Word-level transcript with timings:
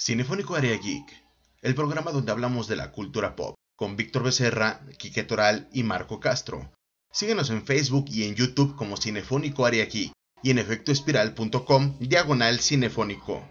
Cinefónico 0.00 0.54
Area 0.54 0.78
Geek, 0.78 1.24
el 1.60 1.74
programa 1.74 2.12
donde 2.12 2.30
hablamos 2.30 2.68
de 2.68 2.76
la 2.76 2.92
cultura 2.92 3.34
pop, 3.34 3.56
con 3.74 3.96
Víctor 3.96 4.22
Becerra, 4.22 4.86
Quique 4.96 5.24
Toral 5.24 5.68
y 5.72 5.82
Marco 5.82 6.20
Castro. 6.20 6.70
Síguenos 7.10 7.50
en 7.50 7.66
Facebook 7.66 8.04
y 8.08 8.22
en 8.22 8.36
YouTube 8.36 8.76
como 8.76 8.96
Cinefónico 8.96 9.66
Area 9.66 9.86
Geek 9.86 10.12
y 10.40 10.50
en 10.52 10.58
efectoespiral.com 10.58 11.98
diagonal 11.98 12.60
cinefónico. 12.60 13.44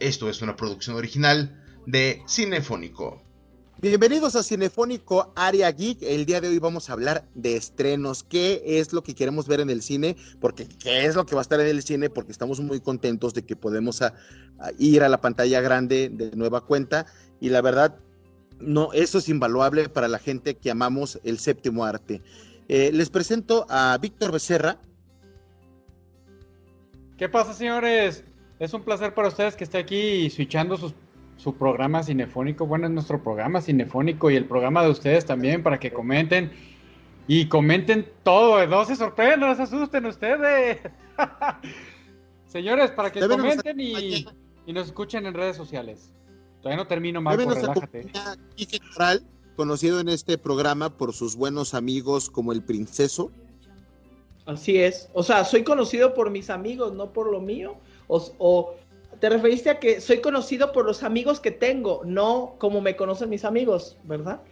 Esto 0.00 0.30
es 0.30 0.40
una 0.40 0.56
producción 0.56 0.96
original 0.96 1.62
de 1.86 2.22
Cinefónico. 2.26 3.25
Bienvenidos 3.78 4.34
a 4.36 4.42
Cinefónico 4.42 5.34
Área 5.36 5.70
Geek. 5.70 5.98
El 6.00 6.24
día 6.24 6.40
de 6.40 6.48
hoy 6.48 6.58
vamos 6.58 6.88
a 6.88 6.94
hablar 6.94 7.28
de 7.34 7.56
estrenos. 7.56 8.22
¿Qué 8.22 8.62
es 8.64 8.94
lo 8.94 9.02
que 9.02 9.14
queremos 9.14 9.46
ver 9.46 9.60
en 9.60 9.68
el 9.68 9.82
cine? 9.82 10.16
Porque 10.40 10.66
¿qué 10.66 11.04
es 11.04 11.14
lo 11.14 11.26
que 11.26 11.34
va 11.34 11.42
a 11.42 11.42
estar 11.42 11.60
en 11.60 11.66
el 11.66 11.82
cine? 11.82 12.08
Porque 12.08 12.32
estamos 12.32 12.58
muy 12.60 12.80
contentos 12.80 13.34
de 13.34 13.44
que 13.44 13.54
podemos 13.54 14.00
ir 14.78 15.02
a 15.02 15.10
la 15.10 15.20
pantalla 15.20 15.60
grande 15.60 16.08
de 16.10 16.34
nueva 16.34 16.62
cuenta. 16.62 17.04
Y 17.38 17.50
la 17.50 17.60
verdad, 17.60 17.98
no, 18.60 18.94
eso 18.94 19.18
es 19.18 19.28
invaluable 19.28 19.90
para 19.90 20.08
la 20.08 20.18
gente 20.18 20.56
que 20.56 20.70
amamos 20.70 21.20
el 21.22 21.38
séptimo 21.38 21.84
arte. 21.84 22.22
Eh, 22.68 22.90
les 22.94 23.10
presento 23.10 23.66
a 23.68 23.98
Víctor 24.00 24.32
Becerra. 24.32 24.78
¿Qué 27.18 27.28
pasa, 27.28 27.52
señores? 27.52 28.24
Es 28.58 28.72
un 28.72 28.82
placer 28.82 29.12
para 29.12 29.28
ustedes 29.28 29.54
que 29.54 29.64
esté 29.64 29.76
aquí 29.76 30.30
switchando 30.30 30.78
sus 30.78 30.94
su 31.36 31.54
programa 31.54 32.02
cinefónico. 32.02 32.66
Bueno, 32.66 32.86
es 32.86 32.92
nuestro 32.92 33.22
programa 33.22 33.60
cinefónico 33.60 34.30
y 34.30 34.36
el 34.36 34.46
programa 34.46 34.82
de 34.82 34.90
ustedes 34.90 35.24
también 35.24 35.62
para 35.62 35.78
que 35.78 35.92
comenten 35.92 36.50
y 37.28 37.48
comenten 37.48 38.08
todo. 38.22 38.66
No 38.66 38.84
se 38.84 38.96
sorprendan, 38.96 39.40
no 39.40 39.54
se 39.54 39.62
asusten 39.62 40.06
ustedes. 40.06 40.78
Señores, 42.46 42.90
para 42.90 43.12
que 43.12 43.20
Deben 43.20 43.38
comenten 43.38 43.80
y, 43.80 44.26
y, 44.66 44.72
nos 44.72 44.86
escuchen 44.86 45.26
en 45.26 45.34
redes 45.34 45.56
sociales. 45.56 46.12
Todavía 46.62 46.82
no 46.82 46.88
termino, 46.88 47.20
Marco, 47.20 47.50
relájate. 47.50 48.10
Coral, 48.94 49.22
conocido 49.56 50.00
en 50.00 50.08
este 50.08 50.38
programa 50.38 50.90
por 50.90 51.12
sus 51.12 51.36
buenos 51.36 51.74
amigos 51.74 52.30
como 52.30 52.52
el 52.52 52.62
Princeso. 52.62 53.30
Así 54.46 54.78
es. 54.78 55.10
O 55.12 55.22
sea, 55.22 55.44
soy 55.44 55.64
conocido 55.64 56.14
por 56.14 56.30
mis 56.30 56.50
amigos, 56.50 56.92
no 56.92 57.12
por 57.12 57.30
lo 57.30 57.40
mío. 57.40 57.76
O, 58.06 58.24
o 58.38 58.76
te 59.20 59.28
referiste 59.28 59.70
a 59.70 59.80
que 59.80 60.00
soy 60.00 60.20
conocido 60.20 60.72
por 60.72 60.84
los 60.84 61.02
amigos 61.02 61.40
que 61.40 61.50
tengo, 61.50 62.02
no 62.04 62.56
como 62.58 62.80
me 62.80 62.96
conocen 62.96 63.30
mis 63.30 63.44
amigos, 63.44 63.96
¿verdad? 64.04 64.42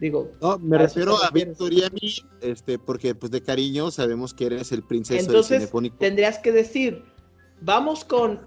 Digo. 0.00 0.30
No, 0.40 0.58
me 0.58 0.78
refiero 0.78 1.16
a 1.22 1.30
Víctor 1.30 1.72
y 1.72 1.84
a 1.84 1.90
mí, 1.90 2.14
este, 2.40 2.78
porque 2.78 3.14
pues 3.14 3.30
de 3.32 3.42
cariño 3.42 3.90
sabemos 3.90 4.34
que 4.34 4.46
eres 4.46 4.72
el 4.72 4.82
princeso 4.82 5.20
Entonces, 5.20 5.70
tendrías 5.98 6.38
que 6.38 6.52
decir, 6.52 7.04
vamos 7.60 8.04
con 8.04 8.46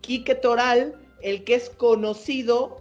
Quique 0.00 0.34
Toral, 0.34 0.94
el 1.22 1.44
que 1.44 1.54
es 1.54 1.70
conocido 1.70 2.80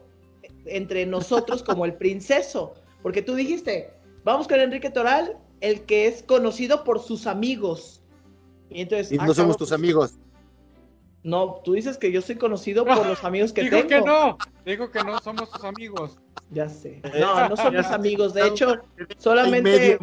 entre 0.66 1.06
nosotros 1.06 1.64
como 1.64 1.86
el 1.86 1.94
princeso, 1.94 2.74
porque 3.02 3.22
tú 3.22 3.36
dijiste, 3.36 3.92
vamos 4.24 4.48
con 4.48 4.60
Enrique 4.60 4.90
Toral, 4.90 5.38
el 5.62 5.82
que 5.82 6.08
es 6.08 6.24
conocido 6.24 6.84
por 6.84 7.02
sus 7.02 7.28
amigos. 7.28 8.02
Y 8.70 8.82
entonces, 8.82 9.12
y 9.12 9.18
no 9.18 9.34
somos 9.34 9.58
tus 9.58 9.72
amigos. 9.72 10.14
No, 11.24 11.62
tú 11.64 11.74
dices 11.74 11.98
que 11.98 12.12
yo 12.12 12.22
soy 12.22 12.36
conocido 12.36 12.86
por 12.86 13.06
los 13.06 13.24
amigos 13.24 13.52
que 13.52 13.64
Digo 13.64 13.78
tengo. 13.78 13.90
que 13.90 14.02
no, 14.02 14.38
digo 14.66 14.90
que 14.90 15.04
no 15.04 15.20
somos 15.20 15.52
tus 15.52 15.64
amigos. 15.64 16.18
Ya 16.52 16.70
sé. 16.70 17.02
No, 17.20 17.50
no 17.50 17.58
somos 17.58 17.86
amigos. 17.88 18.34
De 18.34 18.48
hecho, 18.48 18.78
solamente 19.18 20.00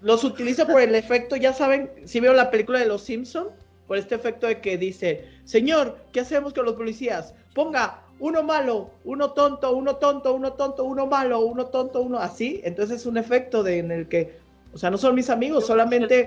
los 0.00 0.24
utilizo 0.24 0.66
por 0.66 0.80
el 0.80 0.94
efecto, 0.94 1.36
ya 1.36 1.52
saben, 1.52 1.90
si 2.04 2.20
veo 2.20 2.32
la 2.32 2.50
película 2.50 2.78
de 2.78 2.86
Los 2.86 3.02
Simpson, 3.02 3.48
por 3.86 3.96
este 3.96 4.14
efecto 4.14 4.46
de 4.46 4.60
que 4.60 4.78
dice, 4.78 5.28
señor, 5.44 5.98
¿qué 6.12 6.20
hacemos 6.20 6.54
con 6.54 6.64
los 6.64 6.74
policías? 6.74 7.34
Ponga 7.54 8.02
uno 8.18 8.42
malo, 8.42 8.90
uno 9.04 9.32
tonto, 9.32 9.74
uno 9.74 9.96
tonto, 9.96 10.32
uno 10.34 10.52
tonto, 10.54 10.84
uno 10.84 11.06
malo, 11.06 11.40
uno 11.40 11.66
tonto, 11.66 12.00
uno 12.00 12.18
así. 12.18 12.60
Entonces 12.64 13.00
es 13.00 13.06
un 13.06 13.16
efecto 13.18 13.62
de, 13.62 13.78
en 13.78 13.90
el 13.90 14.08
que, 14.08 14.38
o 14.72 14.78
sea, 14.78 14.90
no 14.90 14.98
son 14.98 15.14
mis 15.14 15.28
amigos, 15.28 15.66
solamente 15.66 16.26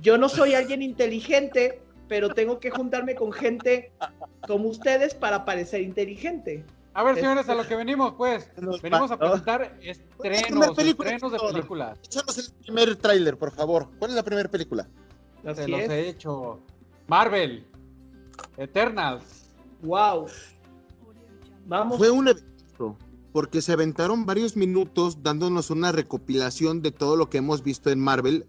yo 0.00 0.18
no 0.18 0.28
soy 0.28 0.54
alguien 0.54 0.82
inteligente 0.82 1.80
pero 2.10 2.28
tengo 2.30 2.58
que 2.58 2.70
juntarme 2.70 3.14
con 3.14 3.30
gente 3.32 3.92
como 4.48 4.68
ustedes 4.68 5.14
para 5.14 5.44
parecer 5.44 5.80
inteligente. 5.80 6.64
A 6.92 7.04
ver, 7.04 7.14
señores, 7.14 7.48
a 7.48 7.54
lo 7.54 7.64
que 7.68 7.76
venimos, 7.76 8.14
pues. 8.14 8.50
Venimos 8.82 9.12
a 9.12 9.16
presentar 9.16 9.78
estrenos, 9.80 10.76
estrenos 10.76 11.32
de 11.32 11.38
películas. 11.38 11.98
Échanos 12.02 12.36
el 12.36 12.52
primer 12.64 12.96
tráiler, 12.96 13.38
por 13.38 13.52
favor. 13.52 13.88
¿Cuál 14.00 14.10
es 14.10 14.16
la 14.16 14.24
primera 14.24 14.48
película? 14.50 14.88
Se 15.54 15.68
los 15.68 15.80
he 15.82 16.08
hecho. 16.08 16.58
Marvel. 17.06 17.64
Eternals. 18.56 19.22
Wow. 19.82 20.26
Vamos. 21.66 21.96
Fue 21.96 22.10
un 22.10 22.26
evento, 22.26 22.96
porque 23.32 23.62
se 23.62 23.72
aventaron 23.72 24.26
varios 24.26 24.56
minutos 24.56 25.22
dándonos 25.22 25.70
una 25.70 25.92
recopilación 25.92 26.82
de 26.82 26.90
todo 26.90 27.14
lo 27.14 27.30
que 27.30 27.38
hemos 27.38 27.62
visto 27.62 27.88
en 27.88 28.00
Marvel 28.00 28.48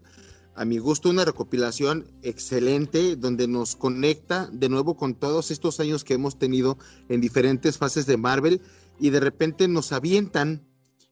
a 0.62 0.66
mi 0.66 0.78
gusto 0.78 1.10
una 1.10 1.26
recopilación 1.26 2.06
excelente 2.22 3.16
donde 3.16 3.48
nos 3.48 3.76
conecta 3.76 4.48
de 4.54 4.70
nuevo 4.70 4.96
con 4.96 5.16
todos 5.16 5.50
estos 5.50 5.80
años 5.80 6.04
que 6.04 6.14
hemos 6.14 6.38
tenido 6.38 6.78
en 7.10 7.20
diferentes 7.20 7.80
fases 7.80 8.06
de 8.06 8.16
Marvel 8.16 8.62
y 9.00 9.10
de 9.10 9.22
repente 9.22 9.68
nos 9.68 9.92
avientan 9.92 10.64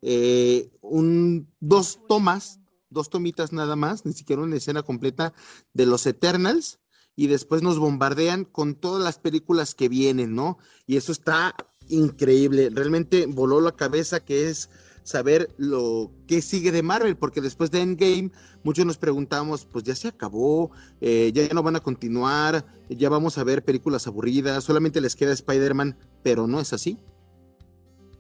eh, 0.03 0.69
un, 0.81 1.51
dos 1.61 1.99
tomas, 2.07 2.59
dos 2.91 3.09
tomitas 3.09 3.51
nada 3.51 3.75
más, 3.75 4.05
ni 4.05 4.13
siquiera 4.13 4.43
una 4.43 4.55
escena 4.55 4.83
completa 4.83 5.33
de 5.73 5.88
los 5.88 6.05
Eternals 6.05 6.77
y 7.15 7.25
después 7.25 7.63
nos 7.63 7.79
bombardean 7.79 8.45
con 8.45 8.75
todas 8.75 9.03
las 9.03 9.17
películas 9.17 9.73
que 9.73 9.89
vienen, 9.89 10.35
¿no? 10.35 10.59
Y 10.85 10.97
eso 10.97 11.11
está 11.11 11.55
increíble, 11.88 12.69
realmente 12.71 13.25
voló 13.25 13.61
la 13.61 13.75
cabeza 13.75 14.19
que 14.19 14.47
es 14.47 14.69
saber 15.09 15.49
lo 15.57 16.11
que 16.27 16.41
sigue 16.41 16.71
de 16.71 16.83
Marvel, 16.83 17.17
porque 17.17 17.41
después 17.41 17.71
de 17.71 17.81
Endgame 17.81 18.31
muchos 18.63 18.85
nos 18.85 18.97
preguntamos, 18.97 19.65
pues 19.65 19.83
ya 19.83 19.95
se 19.95 20.07
acabó, 20.07 20.71
eh, 21.01 21.31
ya, 21.33 21.47
no 21.53 21.63
van 21.63 21.75
a 21.75 21.79
continuar, 21.79 22.63
ya 22.89 23.09
vamos 23.09 23.37
a 23.37 23.43
ver 23.43 23.63
películas 23.63 24.05
aburridas, 24.05 24.63
solamente 24.63 25.01
les 25.01 25.15
queda 25.15 25.33
Spider-Man, 25.33 25.97
pero 26.21 26.45
no 26.45 26.59
es 26.59 26.73
así. 26.73 26.97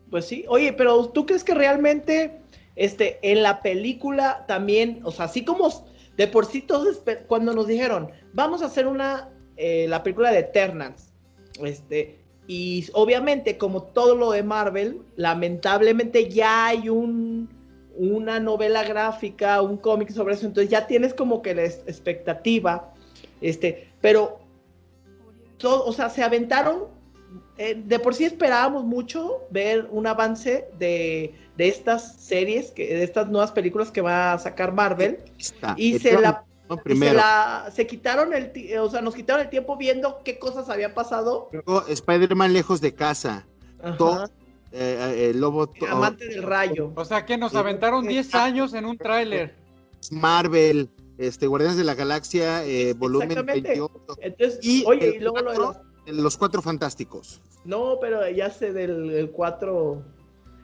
Pues 0.09 0.25
sí, 0.25 0.45
oye, 0.47 0.73
pero 0.73 1.09
¿tú 1.09 1.27
crees 1.27 1.43
que 1.43 1.53
realmente 1.53 2.41
este, 2.75 3.19
en 3.21 3.43
la 3.43 3.61
película 3.61 4.45
también, 4.47 5.01
o 5.03 5.11
sea, 5.11 5.25
así 5.25 5.45
como 5.45 5.69
de 6.17 6.27
por 6.27 6.47
sí 6.47 6.61
todos, 6.61 7.03
cuando 7.27 7.53
nos 7.53 7.67
dijeron, 7.67 8.09
vamos 8.33 8.63
a 8.63 8.65
hacer 8.65 8.87
una, 8.87 9.29
eh, 9.57 9.85
la 9.87 10.01
película 10.01 10.31
de 10.31 10.39
Eternals, 10.39 11.13
este, 11.63 12.19
y 12.51 12.87
obviamente, 12.93 13.59
como 13.59 13.83
todo 13.83 14.15
lo 14.15 14.31
de 14.31 14.41
Marvel, 14.41 15.03
lamentablemente 15.15 16.29
ya 16.29 16.65
hay 16.65 16.89
un, 16.89 17.47
una 17.95 18.39
novela 18.39 18.83
gráfica, 18.83 19.61
un 19.61 19.77
cómic 19.77 20.09
sobre 20.09 20.33
eso, 20.33 20.47
entonces 20.47 20.71
ya 20.71 20.87
tienes 20.87 21.13
como 21.13 21.43
que 21.43 21.53
la 21.53 21.65
expectativa, 21.65 22.91
este, 23.39 23.89
pero, 24.01 24.39
todo, 25.59 25.85
o 25.85 25.93
sea, 25.93 26.09
se 26.09 26.23
aventaron, 26.23 26.85
eh, 27.59 27.79
de 27.85 27.99
por 27.99 28.15
sí 28.15 28.25
esperábamos 28.25 28.83
mucho 28.83 29.43
ver 29.51 29.87
un 29.91 30.07
avance 30.07 30.65
de, 30.79 31.35
de, 31.55 31.67
estas 31.67 32.15
series, 32.15 32.71
que, 32.71 32.87
de 32.95 33.03
estas 33.03 33.29
nuevas 33.29 33.51
películas 33.51 33.91
que 33.91 34.01
va 34.01 34.33
a 34.33 34.39
sacar 34.39 34.73
Marvel, 34.73 35.19
y 35.77 35.99
se 35.99 36.19
la 36.19 36.43
se, 37.73 37.87
quitaron 37.87 38.33
el, 38.33 38.51
o 38.79 38.89
sea, 38.89 39.01
nos 39.01 39.15
quitaron 39.15 39.41
el 39.41 39.49
tiempo 39.49 39.77
viendo 39.77 40.21
qué 40.23 40.37
cosas 40.37 40.69
había 40.69 40.93
pasado. 40.93 41.49
Spider-Man 41.87 42.53
lejos 42.53 42.81
de 42.81 42.93
casa. 42.93 43.45
Todo, 43.97 44.29
eh, 44.71 45.29
el 45.31 45.39
lobo. 45.39 45.71
Amante 45.89 46.27
del 46.27 46.43
rayo. 46.43 46.91
O 46.95 47.05
sea 47.05 47.25
que 47.25 47.37
nos 47.37 47.55
aventaron 47.55 48.07
10 48.07 48.35
años 48.35 48.73
en 48.73 48.85
un 48.85 48.97
tráiler. 48.97 49.55
Marvel, 50.11 50.89
este, 51.17 51.47
Guardianes 51.47 51.77
de 51.77 51.83
la 51.83 51.95
Galaxia, 51.95 52.65
eh, 52.65 52.93
volumen 52.93 53.45
28. 53.45 53.91
Entonces, 54.21 54.59
y, 54.61 54.83
oye, 54.85 55.15
y 55.15 55.19
luego 55.19 55.39
lo 55.39 55.73
de 56.05 56.13
los... 56.13 56.37
cuatro 56.37 56.61
fantásticos. 56.61 57.41
No, 57.65 57.97
pero 57.99 58.27
ya 58.29 58.49
sé 58.49 58.73
del 58.73 59.31
4. 59.31 60.03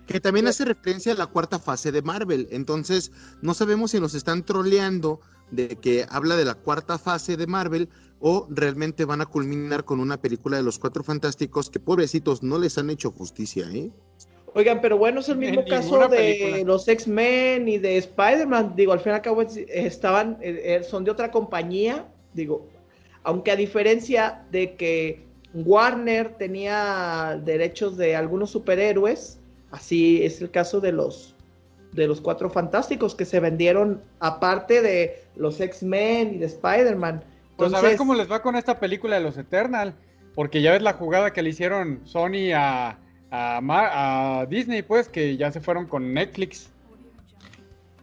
Que 0.08 0.20
también 0.20 0.48
hace 0.48 0.66
referencia 0.66 1.14
a 1.14 1.16
la 1.16 1.26
cuarta 1.26 1.60
fase 1.60 1.92
de 1.92 2.02
Marvel. 2.02 2.48
Entonces, 2.52 3.12
no 3.42 3.54
sabemos 3.54 3.92
si 3.92 4.00
nos 4.00 4.14
están 4.14 4.44
troleando 4.46 5.20
de 5.52 5.76
que 5.76 6.06
habla 6.10 6.36
de 6.36 6.46
la 6.46 6.56
cuarta 6.56 6.98
fase 6.98 7.38
de 7.38 7.48
Marvel 7.48 7.90
o 8.20 8.48
realmente 8.50 9.06
van 9.06 9.22
a 9.22 9.26
culminar 9.26 9.86
con 9.86 10.00
una 10.00 10.18
película 10.18 10.58
de 10.58 10.64
los 10.64 10.80
Cuatro 10.80 11.04
Fantásticos 11.04 11.70
que 11.70 11.80
pobrecitos 11.80 12.42
no 12.44 12.58
les 12.58 12.78
han 12.78 12.90
hecho 12.90 13.12
justicia, 13.12 13.68
¿eh? 13.72 13.92
Oigan, 14.58 14.80
pero 14.80 14.98
bueno, 14.98 15.20
es 15.20 15.28
el 15.28 15.38
mismo 15.38 15.66
caso 15.66 16.08
de 16.08 16.64
los 16.66 16.88
X-Men 16.88 17.68
y 17.68 17.78
de 17.78 17.98
Spider-Man. 17.98 18.74
Digo, 18.78 18.94
al 18.94 19.02
fin 19.02 19.12
y 19.12 19.16
al 19.16 19.22
cabo 19.22 19.42
estaban, 19.42 20.38
eh, 20.40 20.80
eh, 20.80 20.84
son 20.84 21.04
de 21.04 21.12
otra 21.12 21.30
compañía. 21.30 22.06
Digo, 22.34 22.66
aunque 23.24 23.52
a 23.52 23.58
diferencia 23.58 24.46
de 24.52 24.76
que 24.76 25.26
Warner 25.54 26.38
tenía 26.38 27.42
derechos 27.44 27.98
de 27.98 28.16
algunos 28.16 28.50
superhéroes, 28.52 29.40
así 29.72 30.24
es 30.24 30.42
el 30.42 30.50
caso 30.52 30.80
de 30.80 30.94
los 30.94 31.36
de 31.92 32.08
los 32.08 32.22
cuatro 32.22 32.50
fantásticos 32.50 33.16
que 33.16 33.26
se 33.26 33.40
vendieron 33.40 34.02
aparte 34.20 34.82
de 34.82 35.25
los 35.36 35.60
X-Men 35.60 36.36
y 36.36 36.38
de 36.38 36.46
Spider-Man. 36.46 37.24
Pues 37.58 37.74
a 37.74 37.82
ver 37.82 37.98
cómo 37.98 38.16
les 38.16 38.30
va 38.30 38.42
con 38.42 38.56
esta 38.56 38.80
película 38.80 39.16
de 39.18 39.24
los 39.24 39.38
Eternal. 39.38 39.94
porque 40.36 40.62
ya 40.62 40.72
ves 40.72 40.82
la 40.82 40.94
jugada 40.94 41.32
que 41.32 41.42
le 41.42 41.50
hicieron 41.50 42.02
Sony 42.04 42.52
a, 42.54 42.98
a, 43.32 44.46
Disney, 44.50 44.82
pues, 44.82 45.08
que 45.08 45.38
ya 45.38 45.52
se 45.52 45.62
fueron 45.62 45.88
con 45.88 46.14
Netflix 46.14 46.70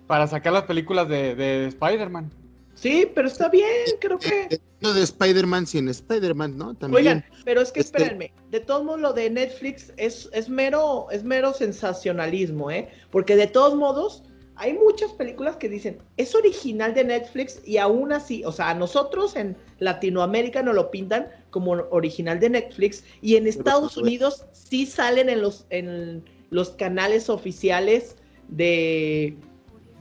para 0.06 0.26
sacar 0.26 0.52
las 0.52 0.64
películas 0.64 1.08
de, 1.08 1.34
de 1.34 1.66
Spider-Man. 1.66 2.30
Sí, 2.74 3.08
pero 3.14 3.28
está 3.28 3.48
bien, 3.48 3.68
creo 4.00 4.18
que. 4.18 4.60
No 4.80 4.92
de 4.92 5.02
Spider-Man 5.02 5.66
sin 5.66 5.88
Spider-Man, 5.88 6.58
¿no? 6.58 6.74
También. 6.74 7.06
Oigan, 7.06 7.24
pero 7.44 7.60
es 7.60 7.70
que 7.70 7.78
este 7.78 7.98
espérenme, 7.98 8.32
de 8.50 8.58
todos 8.58 8.84
modos 8.84 9.00
lo 9.00 9.12
de 9.12 9.30
Netflix 9.30 9.92
es, 9.96 10.28
es 10.32 10.48
mero, 10.48 11.06
es 11.12 11.22
mero 11.22 11.52
sensacionalismo, 11.52 12.72
¿eh? 12.72 12.88
Porque 13.12 13.36
de 13.36 13.46
todos 13.46 13.76
modos, 13.76 14.24
hay 14.56 14.74
muchas 14.74 15.12
películas 15.12 15.56
que 15.56 15.68
dicen, 15.68 15.98
es 16.16 16.34
original 16.34 16.94
de 16.94 17.04
Netflix 17.04 17.60
y 17.64 17.78
aún 17.78 18.12
así, 18.12 18.44
o 18.44 18.52
sea, 18.52 18.70
a 18.70 18.74
nosotros 18.74 19.34
en 19.36 19.56
Latinoamérica 19.78 20.62
nos 20.62 20.74
lo 20.74 20.90
pintan 20.90 21.28
como 21.50 21.72
original 21.90 22.38
de 22.38 22.50
Netflix 22.50 23.04
y 23.20 23.36
en 23.36 23.46
Estados 23.46 23.96
Unidos 23.96 24.44
sí 24.52 24.86
salen 24.86 25.28
en 25.28 25.42
los, 25.42 25.66
en 25.70 26.24
los 26.50 26.70
canales 26.70 27.28
oficiales 27.30 28.16
de, 28.48 29.36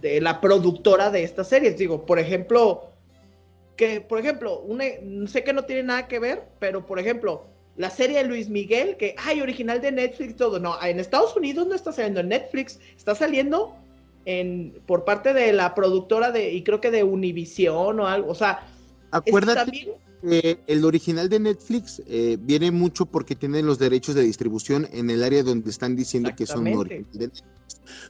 de 0.01 0.19
la 0.21 0.41
productora 0.41 1.09
de 1.11 1.23
estas 1.23 1.47
series. 1.47 1.77
Digo, 1.77 2.05
por 2.05 2.19
ejemplo, 2.19 2.91
que, 3.77 4.01
por 4.01 4.19
ejemplo, 4.19 4.63
sé 5.27 5.43
que 5.43 5.53
no 5.53 5.63
tiene 5.63 5.83
nada 5.83 6.07
que 6.07 6.19
ver, 6.19 6.43
pero 6.59 6.85
por 6.85 6.99
ejemplo, 6.99 7.45
la 7.77 7.89
serie 7.89 8.17
de 8.17 8.25
Luis 8.25 8.49
Miguel, 8.49 8.97
que, 8.97 9.15
hay 9.17 9.41
original 9.41 9.81
de 9.81 9.91
Netflix, 9.91 10.35
todo. 10.35 10.59
No, 10.59 10.81
en 10.83 10.99
Estados 10.99 11.35
Unidos 11.35 11.67
no 11.67 11.75
está 11.75 11.91
saliendo 11.91 12.19
en 12.19 12.29
Netflix, 12.29 12.79
está 12.95 13.15
saliendo 13.15 13.75
en, 14.25 14.81
por 14.85 15.05
parte 15.05 15.33
de 15.33 15.53
la 15.53 15.73
productora 15.75 16.31
de, 16.31 16.53
y 16.53 16.63
creo 16.63 16.81
que 16.81 16.91
de 16.91 17.03
Univision 17.03 17.99
o 17.99 18.07
algo, 18.07 18.31
o 18.31 18.35
sea, 18.35 18.67
acuérdate 19.11 19.95
que 20.21 20.59
el 20.67 20.85
original 20.85 21.29
de 21.29 21.39
Netflix 21.39 22.01
eh, 22.07 22.37
viene 22.39 22.71
mucho 22.71 23.05
porque 23.05 23.35
tiene 23.35 23.61
los 23.63 23.79
derechos 23.79 24.15
de 24.15 24.21
distribución 24.21 24.87
en 24.91 25.09
el 25.09 25.23
área 25.23 25.43
donde 25.43 25.69
están 25.69 25.95
diciendo 25.95 26.31
que 26.35 26.45
son 26.45 26.67
originales. 26.67 27.43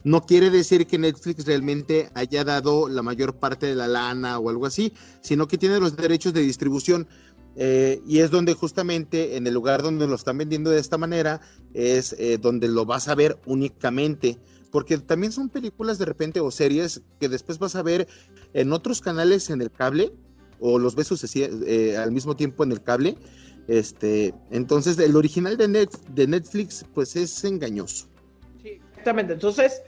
No 0.04 0.24
quiere 0.26 0.50
decir 0.50 0.86
que 0.86 0.98
Netflix 0.98 1.46
realmente 1.46 2.10
haya 2.14 2.44
dado 2.44 2.88
la 2.88 3.02
mayor 3.02 3.34
parte 3.34 3.66
de 3.66 3.74
la 3.74 3.88
lana 3.88 4.38
o 4.38 4.50
algo 4.50 4.66
así, 4.66 4.92
sino 5.22 5.48
que 5.48 5.58
tiene 5.58 5.80
los 5.80 5.96
derechos 5.96 6.32
de 6.34 6.42
distribución. 6.42 7.08
Eh, 7.56 8.00
y 8.06 8.20
es 8.20 8.30
donde 8.30 8.54
justamente 8.54 9.36
en 9.36 9.46
el 9.46 9.52
lugar 9.52 9.82
donde 9.82 10.06
lo 10.06 10.14
están 10.14 10.38
vendiendo 10.38 10.70
de 10.70 10.80
esta 10.80 10.96
manera 10.96 11.42
es 11.74 12.14
eh, 12.18 12.38
donde 12.40 12.66
lo 12.66 12.86
vas 12.86 13.08
a 13.08 13.14
ver 13.14 13.38
únicamente 13.44 14.38
porque 14.72 14.96
también 14.98 15.32
son 15.32 15.50
películas 15.50 15.98
de 15.98 16.06
repente 16.06 16.40
o 16.40 16.50
series 16.50 17.02
que 17.20 17.28
después 17.28 17.58
vas 17.58 17.76
a 17.76 17.82
ver 17.82 18.08
en 18.54 18.72
otros 18.72 19.02
canales 19.02 19.50
en 19.50 19.60
el 19.60 19.70
cable 19.70 20.12
o 20.58 20.78
los 20.78 20.96
ves 20.96 21.12
eh, 21.36 21.96
al 21.96 22.10
mismo 22.10 22.34
tiempo 22.34 22.64
en 22.64 22.72
el 22.72 22.82
cable. 22.82 23.16
Este, 23.68 24.34
entonces 24.50 24.98
el 24.98 25.14
original 25.14 25.56
de, 25.56 25.68
Net, 25.68 25.90
de 26.14 26.26
Netflix 26.26 26.84
pues 26.94 27.14
es 27.16 27.44
engañoso. 27.44 28.08
Sí, 28.62 28.80
exactamente. 28.90 29.34
Entonces, 29.34 29.82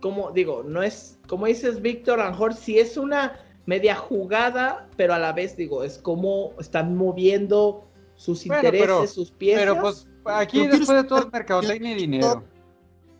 como 0.00 0.30
digo, 0.30 0.62
no 0.62 0.82
es, 0.82 1.18
como 1.26 1.46
dices 1.46 1.82
Víctor, 1.82 2.20
a 2.20 2.26
lo 2.26 2.30
mejor 2.30 2.54
si 2.54 2.78
es 2.78 2.96
una 2.96 3.40
media 3.68 3.94
jugada, 3.94 4.88
pero 4.96 5.12
a 5.12 5.18
la 5.18 5.32
vez 5.32 5.56
digo, 5.56 5.84
es 5.84 5.98
como 5.98 6.54
están 6.58 6.96
moviendo 6.96 7.86
sus 8.16 8.46
intereses, 8.46 9.12
sus 9.12 9.30
piezas. 9.30 9.60
Pero 9.60 9.80
pues 9.80 10.08
aquí 10.24 10.66
después 10.66 11.02
de 11.02 11.04
todo 11.04 11.28
mercadotecnia 11.30 11.92
y 11.92 11.94
dinero 11.94 12.42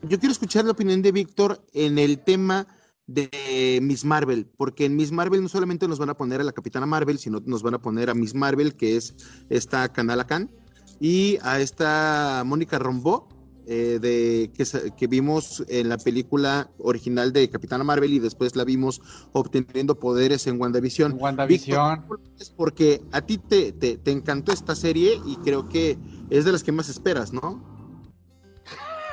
yo 0.02 0.18
quiero 0.18 0.32
escuchar 0.32 0.64
la 0.64 0.72
opinión 0.72 1.02
de 1.02 1.12
Víctor 1.12 1.60
en 1.72 1.98
el 1.98 2.20
tema 2.20 2.66
de 3.06 3.78
Miss 3.82 4.04
Marvel, 4.04 4.46
porque 4.56 4.84
en 4.84 4.96
Miss 4.96 5.12
Marvel 5.12 5.42
no 5.42 5.48
solamente 5.48 5.88
nos 5.88 5.98
van 5.98 6.10
a 6.10 6.16
poner 6.16 6.40
a 6.40 6.44
la 6.44 6.52
Capitana 6.52 6.86
Marvel, 6.86 7.18
sino 7.18 7.40
nos 7.44 7.62
van 7.62 7.74
a 7.74 7.80
poner 7.80 8.10
a 8.10 8.14
Miss 8.14 8.34
Marvel, 8.34 8.76
que 8.76 8.96
es 8.96 9.14
esta 9.48 9.88
Kanala 9.90 10.26
Khan, 10.26 10.50
y 11.00 11.38
a 11.42 11.60
esta 11.60 12.42
Mónica 12.44 12.78
Rombó, 12.78 13.28
eh, 13.70 13.98
de, 14.00 14.50
que, 14.56 14.64
que, 14.96 15.06
vimos 15.08 15.62
en 15.68 15.90
la 15.90 15.98
película 15.98 16.70
original 16.78 17.34
de 17.34 17.50
Capitana 17.50 17.84
Marvel 17.84 18.14
y 18.14 18.18
después 18.18 18.56
la 18.56 18.64
vimos 18.64 19.02
obteniendo 19.32 19.98
poderes 19.98 20.46
en 20.46 20.58
WandaVision. 20.58 21.18
WandaVision. 21.20 22.06
porque 22.56 23.02
a 23.12 23.20
ti 23.20 23.36
te, 23.36 23.72
te, 23.72 23.98
te 23.98 24.10
encantó 24.10 24.52
esta 24.52 24.74
serie 24.74 25.20
y 25.26 25.36
creo 25.36 25.68
que 25.68 25.98
es 26.30 26.46
de 26.46 26.52
las 26.52 26.64
que 26.64 26.72
más 26.72 26.88
esperas, 26.88 27.34
¿no? 27.34 27.62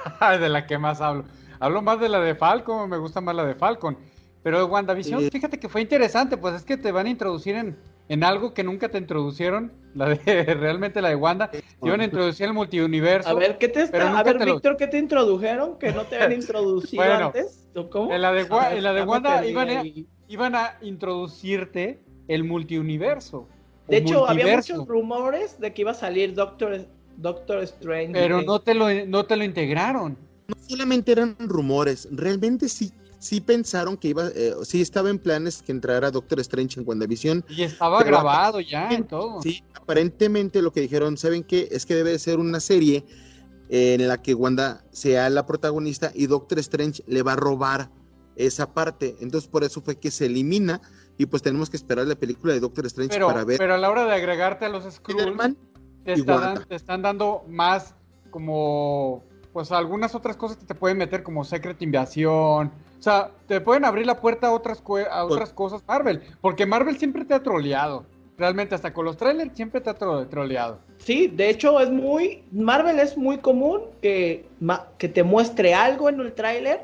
de 0.39 0.47
la 0.47 0.65
que 0.65 0.77
más 0.77 1.01
hablo. 1.01 1.25
Hablo 1.59 1.81
más 1.81 1.99
de 1.99 2.07
la 2.07 2.21
de 2.21 2.33
Falcon, 2.33 2.89
me 2.89 2.97
gusta 2.97 3.19
más 3.19 3.35
la 3.35 3.43
de 3.43 3.55
Falcon. 3.55 3.97
Pero 4.41 4.65
WandaVision, 4.67 5.29
fíjate 5.31 5.59
que 5.59 5.67
fue 5.67 5.81
interesante, 5.81 6.37
pues 6.37 6.55
es 6.55 6.63
que 6.63 6.77
te 6.77 6.93
van 6.93 7.07
a 7.07 7.09
introducir 7.09 7.55
en, 7.55 7.75
en 8.09 8.23
algo 8.23 8.53
que 8.53 8.63
nunca 8.63 8.89
te 8.89 8.97
introducieron, 8.97 9.71
la 9.95 10.09
de 10.09 10.43
realmente 10.53 11.01
la 11.01 11.09
de 11.09 11.15
Wanda, 11.15 11.51
te 11.51 11.63
iban 11.83 12.01
a 12.01 12.05
introducir 12.05 12.47
el 12.47 12.53
multiuniverso. 12.53 13.29
A 13.29 13.33
ver, 13.33 13.57
¿qué 13.57 13.67
te 13.67 13.83
está, 13.83 14.17
a 14.17 14.23
ver, 14.23 14.43
Víctor, 14.43 14.77
¿qué 14.77 14.87
te 14.87 14.97
introdujeron? 14.97 15.77
Que 15.77 15.91
no 15.91 16.03
te 16.05 16.15
habían 16.15 16.33
introducido 16.41 17.03
antes. 17.03 17.67
¿Cómo? 17.91 18.13
En 18.13 18.21
la 18.21 18.31
de, 18.31 18.41
en 18.41 18.83
la 18.83 18.93
de 18.93 19.03
Wanda 19.03 19.45
iban 19.45 19.69
a, 19.69 19.83
iban 20.27 20.55
a 20.55 20.77
introducirte 20.81 21.99
el 22.27 22.43
multiuniverso. 22.43 23.47
De 23.87 23.97
hecho, 23.97 24.27
había 24.27 24.55
muchos 24.55 24.87
rumores 24.87 25.59
de 25.59 25.73
que 25.73 25.81
iba 25.81 25.91
a 25.91 25.95
salir 25.95 26.33
Doctor 26.33 26.87
Doctor 27.17 27.63
Strange. 27.63 28.13
Pero 28.13 28.41
no 28.41 28.59
te 28.59 28.73
lo, 28.73 28.87
no 29.05 29.25
te 29.25 29.35
lo 29.35 29.43
integraron. 29.43 30.17
No 30.47 30.55
solamente 30.67 31.11
eran 31.11 31.35
rumores, 31.39 32.07
realmente 32.11 32.69
sí, 32.69 32.91
sí 33.19 33.41
pensaron 33.41 33.97
que 33.97 34.09
iba, 34.09 34.27
eh, 34.35 34.53
sí 34.63 34.81
estaba 34.81 35.09
en 35.09 35.19
planes 35.19 35.61
que 35.61 35.71
entrara 35.71 36.11
Doctor 36.11 36.39
Strange 36.39 36.79
en 36.79 36.87
WandaVision. 36.87 37.45
Y 37.49 37.63
estaba 37.63 38.03
grabado 38.03 38.59
ya 38.59 38.89
en 38.89 39.05
todo. 39.05 39.41
Sí, 39.41 39.63
aparentemente 39.73 40.61
lo 40.61 40.71
que 40.71 40.81
dijeron, 40.81 41.17
¿saben 41.17 41.43
qué? 41.43 41.67
Es 41.71 41.85
que 41.85 41.95
debe 41.95 42.17
ser 42.19 42.39
una 42.39 42.59
serie 42.59 43.05
en 43.69 44.07
la 44.07 44.21
que 44.21 44.33
Wanda 44.33 44.83
sea 44.91 45.29
la 45.29 45.45
protagonista 45.45 46.11
y 46.13 46.27
Doctor 46.27 46.59
Strange 46.59 47.03
le 47.07 47.23
va 47.23 47.33
a 47.33 47.35
robar 47.35 47.89
esa 48.35 48.73
parte. 48.73 49.15
Entonces 49.21 49.49
por 49.49 49.63
eso 49.63 49.81
fue 49.81 49.97
que 49.97 50.11
se 50.11 50.25
elimina 50.25 50.81
y 51.17 51.25
pues 51.25 51.41
tenemos 51.41 51.69
que 51.69 51.77
esperar 51.77 52.05
la 52.07 52.15
película 52.15 52.53
de 52.53 52.59
Doctor 52.59 52.85
Strange 52.85 53.19
para 53.19 53.43
ver. 53.43 53.57
Pero 53.57 53.73
a 53.73 53.77
la 53.77 53.89
hora 53.89 54.05
de 54.05 54.13
agregarte 54.13 54.65
a 54.65 54.69
los 54.69 54.83
Skrulls, 54.91 55.55
te, 56.03 56.13
están, 56.75 57.01
dando 57.01 57.43
más 57.47 57.95
como, 58.29 59.23
pues 59.53 59.71
algunas 59.71 60.13
otras 60.13 60.35
cosas 60.35 60.57
que 60.57 60.65
te 60.65 60.75
pueden 60.75 60.97
meter 60.97 61.23
como 61.23 61.43
Secret 61.43 61.81
Invasion. 61.81 62.71
O 62.99 63.01
sea, 63.01 63.31
te 63.47 63.61
pueden 63.61 63.85
abrir 63.85 64.05
la 64.05 64.19
puerta 64.19 64.47
a 64.47 64.51
otras, 64.51 64.81
a 65.11 65.25
otras 65.25 65.53
cosas 65.53 65.83
Marvel. 65.87 66.21
Porque 66.41 66.65
Marvel 66.65 66.97
siempre 66.97 67.25
te 67.25 67.33
ha 67.33 67.43
troleado. 67.43 68.05
Realmente, 68.37 68.75
hasta 68.75 68.93
con 68.93 69.05
los 69.05 69.15
trailers 69.15 69.55
siempre 69.55 69.79
te 69.79 69.89
ha 69.89 69.93
troleado. 69.93 70.79
Sí, 70.97 71.27
de 71.27 71.49
hecho 71.49 71.79
es 71.79 71.89
muy, 71.89 72.43
Marvel 72.51 72.99
es 72.99 73.17
muy 73.17 73.37
común 73.37 73.81
que, 74.01 74.45
que 74.97 75.07
te 75.07 75.23
muestre 75.23 75.73
algo 75.73 76.09
en 76.09 76.19
el 76.19 76.33
trailer 76.33 76.81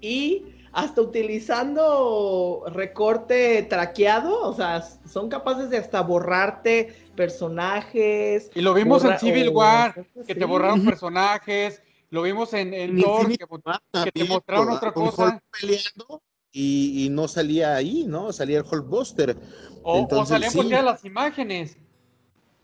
y 0.00 0.44
hasta 0.72 1.00
utilizando 1.02 2.64
recorte 2.72 3.62
traqueado, 3.62 4.40
o 4.42 4.54
sea, 4.54 4.82
son 4.82 5.28
capaces 5.28 5.70
de 5.70 5.78
hasta 5.78 6.00
borrarte 6.00 6.94
personajes. 7.14 8.50
Y 8.54 8.62
lo 8.62 8.72
vimos 8.74 9.04
en 9.04 9.18
Civil 9.18 9.50
War, 9.50 9.94
que 10.26 10.34
te 10.34 10.44
borraron 10.44 10.84
personajes. 10.84 11.82
Lo 12.12 12.20
vimos 12.20 12.52
en, 12.52 12.74
en 12.74 13.00
Thor, 13.00 13.26
que, 13.26 14.12
te 14.12 14.24
mostraron 14.24 14.68
otra 14.68 14.92
cosa. 14.92 15.42
Peleando 15.58 16.22
y, 16.52 17.08
no 17.10 17.26
salía 17.26 17.74
ahí, 17.74 18.04
¿no? 18.06 18.34
Salía 18.34 18.58
el 18.58 18.66
Hulkbuster. 18.70 19.34
O, 19.82 20.06
o 20.06 20.26
salían 20.26 20.52
sí. 20.52 20.62
las 20.68 21.06
imágenes. 21.06 21.78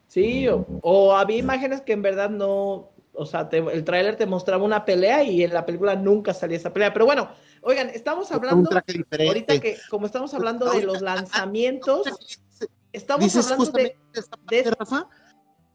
Sí, 0.07 0.47
o, 0.83 1.17
había 1.17 1.39
imágenes 1.39 1.81
que 1.81 1.95
en 1.95 2.03
verdad 2.03 2.29
no. 2.29 2.91
O 3.15 3.25
sea, 3.25 3.49
el 3.51 3.85
tráiler 3.85 4.17
te 4.17 4.27
mostraba 4.27 4.63
una 4.63 4.85
pelea 4.85 5.23
y 5.23 5.43
en 5.43 5.55
la 5.55 5.65
película 5.65 5.97
nunca 5.97 6.35
salía 6.35 6.59
esa 6.59 6.75
pelea. 6.75 6.93
Pero 6.93 7.07
bueno, 7.07 7.31
oigan, 7.63 7.89
estamos 7.89 8.31
hablando. 8.31 8.69
Ahorita 8.71 9.59
que, 9.61 9.79
como 9.89 10.05
estamos 10.05 10.35
hablando 10.35 10.71
de 10.71 10.83
los 10.83 11.01
lanzamientos. 11.01 12.03
Estamos 12.91 13.37
hablando 13.37 13.71
de, 13.71 14.63
Rafa, 14.79 15.09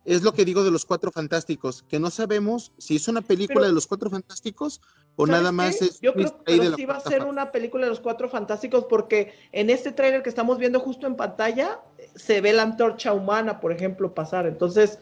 es 0.05 0.24
lo 0.24 0.33
que 0.33 0.45
digo 0.45 0.63
de 0.63 0.72
los 0.72 0.86
Cuatro 0.86 1.12
Fantásticos, 1.12 1.83
que 1.88 2.00
no 2.00 2.10
sabemos 2.10 2.72
si 2.77 2.98
es 2.98 3.07
una 3.07 3.22
película 3.22 3.67
de 3.67 3.74
los 3.74 3.88
Cuatro 3.88 4.10
Fantásticos 4.10 4.81
o 5.15 5.25
nada 5.25 5.51
más 5.51 5.81
es. 5.81 6.01
Yo 6.01 6.13
creo 6.13 6.43
que 6.43 6.75
sí 6.75 6.86
va 6.86 6.98
a 6.98 7.00
ser 7.00 7.24
una 7.24 7.51
película 7.51 7.86
de 7.86 7.91
los 7.91 8.00
Cuatro 8.00 8.29
Fantásticos 8.29 8.86
porque 8.86 9.33
en 9.51 9.69
este 9.69 9.91
tráiler 9.91 10.24
que 10.24 10.29
estamos 10.29 10.57
viendo 10.57 10.79
justo 10.79 11.07
en 11.07 11.15
pantalla 11.15 11.79
se 12.15 12.41
ve 12.41 12.53
la 12.53 12.63
antorcha 12.63 13.13
humana, 13.13 13.60
por 13.62 13.72
ejemplo, 13.72 14.13
pasar. 14.13 14.45
Entonces, 14.45 15.00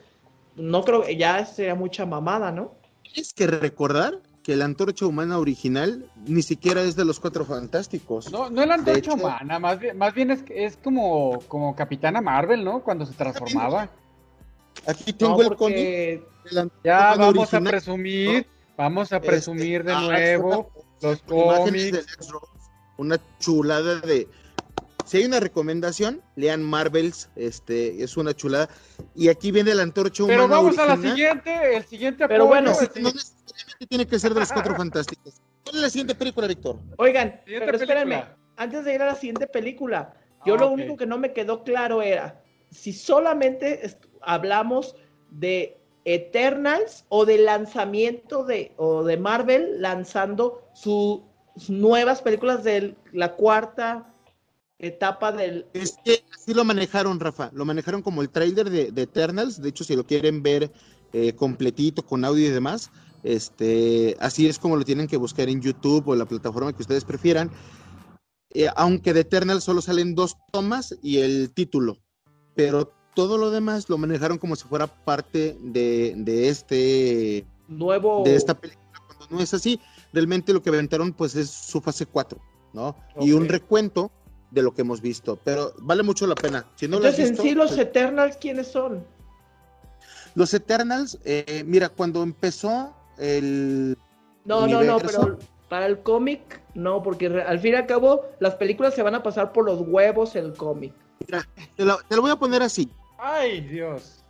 no 0.55 0.83
creo 0.83 1.03
que 1.03 1.17
ya 1.17 1.45
sería 1.45 1.75
mucha 1.75 2.05
mamada, 2.05 2.51
¿no? 2.51 2.73
Tienes 3.03 3.33
que 3.33 3.47
recordar 3.47 4.19
que 4.43 4.55
la 4.55 4.65
antorcha 4.65 5.05
humana 5.05 5.37
original 5.37 6.09
ni 6.25 6.41
siquiera 6.41 6.81
es 6.81 6.95
de 6.95 7.05
los 7.05 7.19
cuatro 7.19 7.45
fantásticos. 7.45 8.31
No, 8.31 8.49
no 8.49 8.61
es 8.61 8.67
la 8.67 8.75
antorcha 8.75 9.13
humana, 9.13 9.59
más 9.59 9.79
bien, 9.79 9.97
más 9.97 10.13
bien 10.13 10.31
es, 10.31 10.43
es 10.49 10.77
como, 10.77 11.39
como 11.47 11.75
Capitana 11.75 12.21
Marvel, 12.21 12.63
¿no? 12.63 12.81
Cuando 12.83 13.05
se 13.05 13.13
transformaba. 13.13 13.89
Aquí 14.87 15.13
tengo 15.13 15.41
el 15.41 15.55
cómic. 15.55 16.23
Ya 16.83 17.15
vamos 17.15 17.53
a 17.53 17.61
presumir, 17.61 18.47
vamos 18.77 19.11
a 19.13 19.17
este, 19.17 19.27
presumir 19.27 19.83
de 19.83 19.93
ah, 19.93 20.01
nuevo 20.01 20.71
los 21.01 21.21
cómics. 21.21 22.17
una 22.97 23.19
chulada 23.39 23.99
de 23.99 24.27
si 25.05 25.17
hay 25.17 25.25
una 25.25 25.39
recomendación, 25.39 26.21
lean 26.37 26.63
Marvels, 26.63 27.29
este, 27.35 28.01
es 28.01 28.15
una 28.15 28.33
chulada. 28.33 28.69
Y 29.13 29.27
aquí 29.27 29.51
viene 29.51 29.75
la 29.75 29.83
antorcha 29.83 30.23
humana. 30.23 30.43
Pero 30.43 30.47
vamos 30.47 30.77
a 30.77 30.85
la 30.85 30.95
siguiente, 30.95 31.75
el 31.75 31.83
siguiente 31.83 32.27
Pero 32.29 32.47
bueno, 32.47 32.71
no 32.71 32.79
necesariamente 32.79 33.87
tiene 33.89 34.07
que 34.07 34.19
ser 34.19 34.33
de 34.33 34.39
los 34.39 34.53
cuatro 34.53 34.73
fantásticos. 34.77 35.41
¿Cuál 35.65 35.75
es 35.75 35.81
la 35.81 35.89
siguiente 35.89 36.15
película, 36.15 36.47
Víctor? 36.47 36.79
Oigan, 36.97 37.41
pero 37.45 37.77
espérenme, 37.77 38.23
antes 38.55 38.85
de 38.85 38.95
ir 38.95 39.01
a 39.01 39.07
la 39.07 39.15
siguiente 39.15 39.47
película, 39.47 40.13
yo 40.45 40.55
ah, 40.55 40.59
lo 40.59 40.69
único 40.69 40.95
que 40.95 41.05
no 41.05 41.17
me 41.17 41.33
quedó 41.33 41.63
claro 41.63 42.01
era 42.01 42.41
si 42.69 42.93
solamente 42.93 43.97
hablamos 44.23 44.95
de 45.29 45.77
Eternals 46.05 47.05
o 47.09 47.25
del 47.25 47.45
lanzamiento 47.45 48.43
de, 48.43 48.73
o 48.77 49.03
de 49.03 49.17
Marvel 49.17 49.81
lanzando 49.81 50.61
sus 50.73 51.21
nuevas 51.67 52.21
películas 52.21 52.63
de 52.63 52.95
la 53.11 53.35
cuarta 53.35 54.13
etapa 54.79 55.31
del... 55.31 55.67
Es 55.73 55.97
que 56.03 56.23
así 56.33 56.53
lo 56.53 56.65
manejaron, 56.65 57.19
Rafa, 57.19 57.51
lo 57.53 57.65
manejaron 57.65 58.01
como 58.01 58.21
el 58.21 58.29
trailer 58.29 58.69
de, 58.69 59.01
Eternals, 59.01 59.61
de 59.61 59.69
hecho 59.69 59.83
si 59.83 59.95
lo 59.95 60.05
quieren 60.05 60.41
ver 60.41 60.71
eh, 61.13 61.33
completito 61.35 62.03
con 62.03 62.25
audio 62.25 62.47
y 62.47 62.51
demás, 62.51 62.89
este, 63.23 64.17
así 64.19 64.47
es 64.47 64.57
como 64.57 64.75
lo 64.75 64.83
tienen 64.83 65.07
que 65.07 65.17
buscar 65.17 65.49
en 65.49 65.61
YouTube 65.61 66.07
o 66.07 66.15
la 66.15 66.25
plataforma 66.25 66.73
que 66.73 66.81
ustedes 66.81 67.05
prefieran. 67.05 67.51
Eh, 68.53 68.67
aunque 68.75 69.13
de 69.13 69.21
Eternals 69.21 69.63
solo 69.63 69.81
salen 69.81 70.15
dos 70.15 70.35
tomas 70.51 70.97
y 71.01 71.19
el 71.19 71.53
título, 71.53 71.99
pero 72.55 72.91
todo 73.13 73.37
lo 73.37 73.51
demás 73.51 73.89
lo 73.89 73.97
manejaron 73.97 74.37
como 74.37 74.55
si 74.55 74.67
fuera 74.67 74.87
parte 74.87 75.57
de, 75.59 76.47
este 76.47 77.45
nuevo 77.67 78.23
de 78.23 78.35
esta 78.35 78.53
película 78.53 79.01
cuando 79.07 79.35
no 79.35 79.41
es 79.41 79.53
así. 79.53 79.79
Realmente 80.13 80.53
lo 80.53 80.61
que 80.61 80.69
aventaron 80.69 81.13
pues 81.13 81.35
es 81.35 81.49
su 81.49 81.81
fase 81.81 82.05
4 82.05 82.39
no 82.73 82.95
y 83.19 83.31
un 83.31 83.47
recuento 83.47 84.11
de 84.51 84.61
lo 84.61 84.73
que 84.73 84.81
hemos 84.81 85.01
visto 85.01 85.39
pero 85.43 85.73
vale 85.79 86.03
mucho 86.03 86.27
la 86.27 86.35
pena. 86.35 86.65
Si 86.75 86.87
no 86.87 86.97
entonces 86.97 87.29
en 87.29 87.37
sí 87.37 87.53
los 87.53 87.69
pues 87.69 87.79
Eternals 87.79 88.37
quiénes 88.37 88.67
son 88.67 89.05
los 90.35 90.53
Eternals 90.53 91.19
eh, 91.25 91.63
mira 91.65 91.89
cuando 91.89 92.23
empezó 92.23 92.93
el 93.17 93.97
no 94.45 94.67
no 94.67 94.83
no 94.83 94.99
pero 94.99 95.37
para 95.69 95.85
el 95.85 96.01
cómic 96.01 96.61
no 96.73 97.03
porque 97.03 97.27
al 97.27 97.59
fin 97.59 97.73
y 97.73 97.75
al 97.75 97.87
cabo 97.87 98.25
las 98.39 98.55
películas 98.55 98.93
se 98.93 99.03
van 99.03 99.15
a 99.15 99.23
pasar 99.23 99.51
por 99.51 99.65
los 99.65 99.81
huevos 99.81 100.35
el 100.35 100.53
cómic. 100.53 100.93
Mira, 101.27 101.47
te 101.75 101.85
lo 101.85 102.21
voy 102.21 102.31
a 102.31 102.35
poner 102.35 102.63
así. 102.63 102.89
Ay, 103.23 103.61
Dios. 103.61 104.25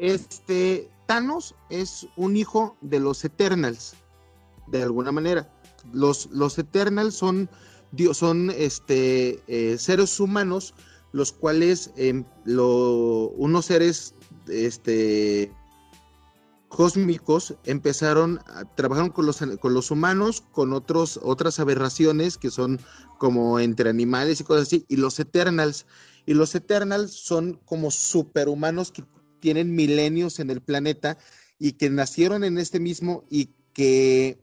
Este, 0.00 0.90
Thanos 1.06 1.54
es 1.70 2.08
un 2.16 2.36
hijo 2.36 2.76
de 2.80 2.98
los 2.98 3.24
Eternals, 3.24 3.94
de 4.66 4.82
alguna 4.82 5.12
manera. 5.12 5.48
Los, 5.92 6.28
los 6.32 6.58
Eternals 6.58 7.14
son, 7.14 7.48
son 8.12 8.50
este, 8.50 9.40
eh, 9.46 9.78
seres 9.78 10.18
humanos, 10.18 10.74
los 11.12 11.30
cuales, 11.30 11.92
em, 11.96 12.24
unos 12.44 13.66
seres 13.66 14.16
este, 14.48 15.52
cósmicos 16.66 17.54
empezaron 17.64 18.40
a 18.46 18.64
trabajar 18.74 19.12
con 19.12 19.26
los, 19.26 19.38
con 19.60 19.74
los 19.74 19.92
humanos, 19.92 20.42
con 20.50 20.72
otros, 20.72 21.20
otras 21.22 21.60
aberraciones 21.60 22.36
que 22.36 22.50
son 22.50 22.80
como 23.18 23.60
entre 23.60 23.90
animales 23.90 24.40
y 24.40 24.44
cosas 24.44 24.66
así, 24.66 24.84
y 24.88 24.96
los 24.96 25.20
Eternals 25.20 25.86
y 26.26 26.34
los 26.34 26.54
Eternals 26.54 27.12
son 27.12 27.60
como 27.64 27.90
superhumanos 27.90 28.92
que 28.92 29.04
tienen 29.40 29.74
milenios 29.74 30.38
en 30.38 30.50
el 30.50 30.60
planeta 30.60 31.18
y 31.58 31.72
que 31.72 31.90
nacieron 31.90 32.44
en 32.44 32.58
este 32.58 32.80
mismo 32.80 33.24
y 33.28 33.50
que 33.72 34.38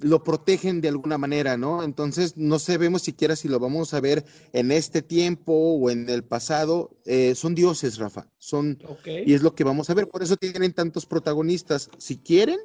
lo 0.00 0.24
protegen 0.24 0.80
de 0.80 0.88
alguna 0.88 1.18
manera, 1.18 1.56
¿no? 1.56 1.82
Entonces 1.82 2.36
no 2.36 2.58
sabemos 2.58 3.02
siquiera 3.02 3.36
si 3.36 3.48
lo 3.48 3.58
vamos 3.58 3.92
a 3.92 4.00
ver 4.00 4.24
en 4.52 4.72
este 4.72 5.02
tiempo 5.02 5.52
o 5.52 5.90
en 5.90 6.08
el 6.08 6.24
pasado. 6.24 6.96
Eh, 7.04 7.34
son 7.34 7.54
dioses, 7.54 7.98
Rafa. 7.98 8.26
Son 8.38 8.78
y 9.04 9.34
es 9.34 9.42
lo 9.42 9.54
que 9.54 9.64
vamos 9.64 9.90
a 9.90 9.94
ver. 9.94 10.08
Por 10.08 10.22
eso 10.22 10.36
tienen 10.36 10.72
tantos 10.72 11.06
protagonistas. 11.06 11.90
Si 11.98 12.16
quieren, 12.16 12.58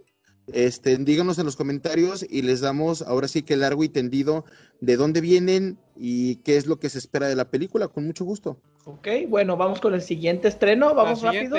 este, 0.54 0.98
díganos 0.98 1.40
en 1.40 1.46
los 1.46 1.56
comentarios 1.56 2.26
y 2.28 2.42
les 2.42 2.62
damos 2.62 3.02
ahora 3.02 3.28
sí 3.28 3.42
que 3.42 3.58
largo 3.58 3.84
y 3.84 3.90
tendido 3.90 4.46
de 4.80 4.96
dónde 4.96 5.22
vienen 5.22 5.78
y 5.96 6.38
qué 6.38 6.58
es 6.58 6.68
lo 6.68 6.80
que 6.80 6.90
se 6.90 7.00
espera 7.00 7.28
de 7.28 7.36
la 7.36 7.50
película, 7.50 7.88
con 7.88 8.06
mucho 8.06 8.26
gusto. 8.26 8.60
Ok, 8.86 9.08
bueno, 9.28 9.58
vamos 9.58 9.82
con 9.82 9.94
el 9.94 10.02
siguiente 10.02 10.48
estreno, 10.48 10.94
vamos 10.94 11.22
rápido. 11.22 11.58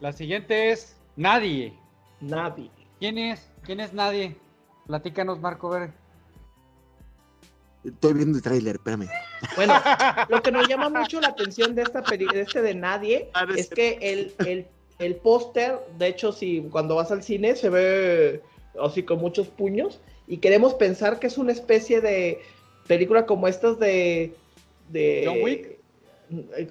La 0.00 0.12
siguiente 0.12 0.70
es 0.70 0.96
Nadie. 1.16 1.74
Nadie. 2.20 2.70
¿Quién 3.00 3.18
es? 3.18 3.50
¿Quién 3.62 3.80
es 3.80 3.92
Nadie? 3.92 4.36
Platícanos, 4.86 5.40
Marco, 5.40 5.68
ver. 5.70 5.90
Estoy 7.82 8.14
viendo 8.14 8.36
el 8.36 8.42
tráiler, 8.42 8.76
espérame. 8.76 9.08
Bueno, 9.56 9.74
lo 10.28 10.42
que 10.42 10.52
nos 10.52 10.68
llama 10.68 10.88
mucho 10.88 11.20
la 11.20 11.28
atención 11.28 11.74
de 11.74 11.82
esta 11.82 12.02
película, 12.02 12.38
de 12.38 12.42
este 12.42 12.62
de 12.62 12.74
Nadie, 12.74 13.30
es 13.56 13.68
que 13.68 13.98
el, 14.00 14.34
el 14.46 14.68
el 14.98 15.16
póster, 15.16 15.78
de 15.96 16.08
hecho, 16.08 16.32
si 16.32 16.60
cuando 16.70 16.96
vas 16.96 17.10
al 17.10 17.22
cine 17.22 17.54
se 17.56 17.68
ve 17.68 18.42
así 18.82 19.02
con 19.02 19.20
muchos 19.20 19.48
puños 19.48 20.00
y 20.26 20.38
queremos 20.38 20.74
pensar 20.74 21.18
que 21.18 21.28
es 21.28 21.38
una 21.38 21.52
especie 21.52 22.00
de 22.00 22.40
película 22.86 23.26
como 23.26 23.48
estas 23.48 23.78
de... 23.78 24.34
de 24.88 25.24
John 25.26 25.38
Wick. 25.42 25.78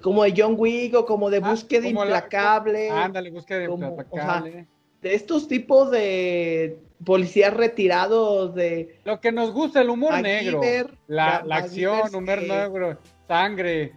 Como 0.02 0.22
de 0.22 0.34
John 0.36 0.54
Wick 0.56 0.94
o 0.94 1.04
como 1.04 1.30
de 1.30 1.38
ah, 1.38 1.50
búsqueda 1.50 1.88
implacable. 1.88 2.90
ándale, 2.90 3.30
búsqueda 3.30 3.64
implacable. 3.64 4.66
de 5.02 5.14
estos 5.14 5.48
tipos 5.48 5.90
de 5.90 6.78
policías 7.04 7.54
retirados 7.54 8.54
de... 8.54 8.98
Lo 9.04 9.20
que 9.20 9.32
nos 9.32 9.52
gusta, 9.52 9.80
el 9.80 9.90
humor 9.90 10.20
negro. 10.20 10.60
La, 11.06 11.42
la 11.44 11.56
acción, 11.56 12.14
humor 12.14 12.42
negro, 12.42 12.98
sangre. 13.26 13.92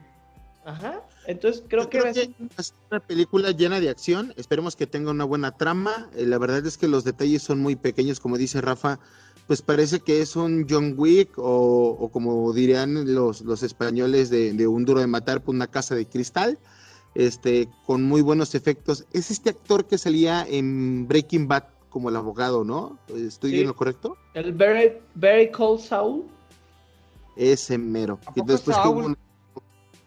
Ajá. 0.64 1.02
Entonces 1.28 1.63
creo, 1.68 1.90
que, 1.90 2.00
es 2.58 2.74
una 2.90 3.00
película 3.00 3.51
llena 3.51 3.80
de 3.80 3.90
acción. 3.90 4.34
Esperemos 4.38 4.75
que 4.75 4.88
tenga 4.88 5.12
una 5.12 5.24
buena 5.24 5.51
trama. 5.51 6.10
Eh, 6.16 6.25
la 6.25 6.38
verdad 6.40 6.66
es 6.66 6.78
que 6.78 6.88
los 6.88 7.04
detalles 7.04 7.44
son 7.44 7.60
muy 7.60 7.75
pequeños, 7.75 8.20
como 8.20 8.38
dice 8.38 8.60
Rafa. 8.60 9.00
Pues 9.48 9.62
parece 9.62 10.00
que 10.00 10.22
es 10.22 10.36
un 10.36 10.66
John 10.70 10.96
Wick 10.98 11.34
o, 11.38 12.10
como 12.12 12.51
dirían 12.54 13.13
los, 13.13 13.42
los 13.42 13.63
españoles 13.63 14.30
de, 14.30 14.68
un 14.68 14.86
duro 14.86 15.00
de 15.00 15.08
matar 15.08 15.42
por 15.42 15.54
una 15.54 15.68
casa 15.68 15.94
de 15.94 16.06
cristal, 16.06 16.58
este, 17.16 17.68
con 17.86 18.04
muy 18.04 18.22
buenos 18.22 18.56
efectos. 18.56 19.06
Es 19.13 19.30
este 19.30 19.50
actor 19.50 19.86
que 19.86 19.98
salía 19.98 20.46
en 20.48 21.08
Breaking 21.08 21.48
Bad 21.48 21.66
como 21.90 22.10
el 22.10 22.16
abogado, 22.16 22.63
¿no? 22.63 22.98
¿Estoy 23.13 23.51
bien 23.51 23.68
lo 23.68 23.75
correcto? 23.75 24.16
El 24.34 24.54
Very, 24.54 24.94
very 25.16 25.51
Cold 25.51 25.82
Saul. 25.82 26.24
Ese 27.36 27.78
mero. 27.78 28.20
Y 28.36 28.42
después 28.46 28.78
Saul? 28.78 29.18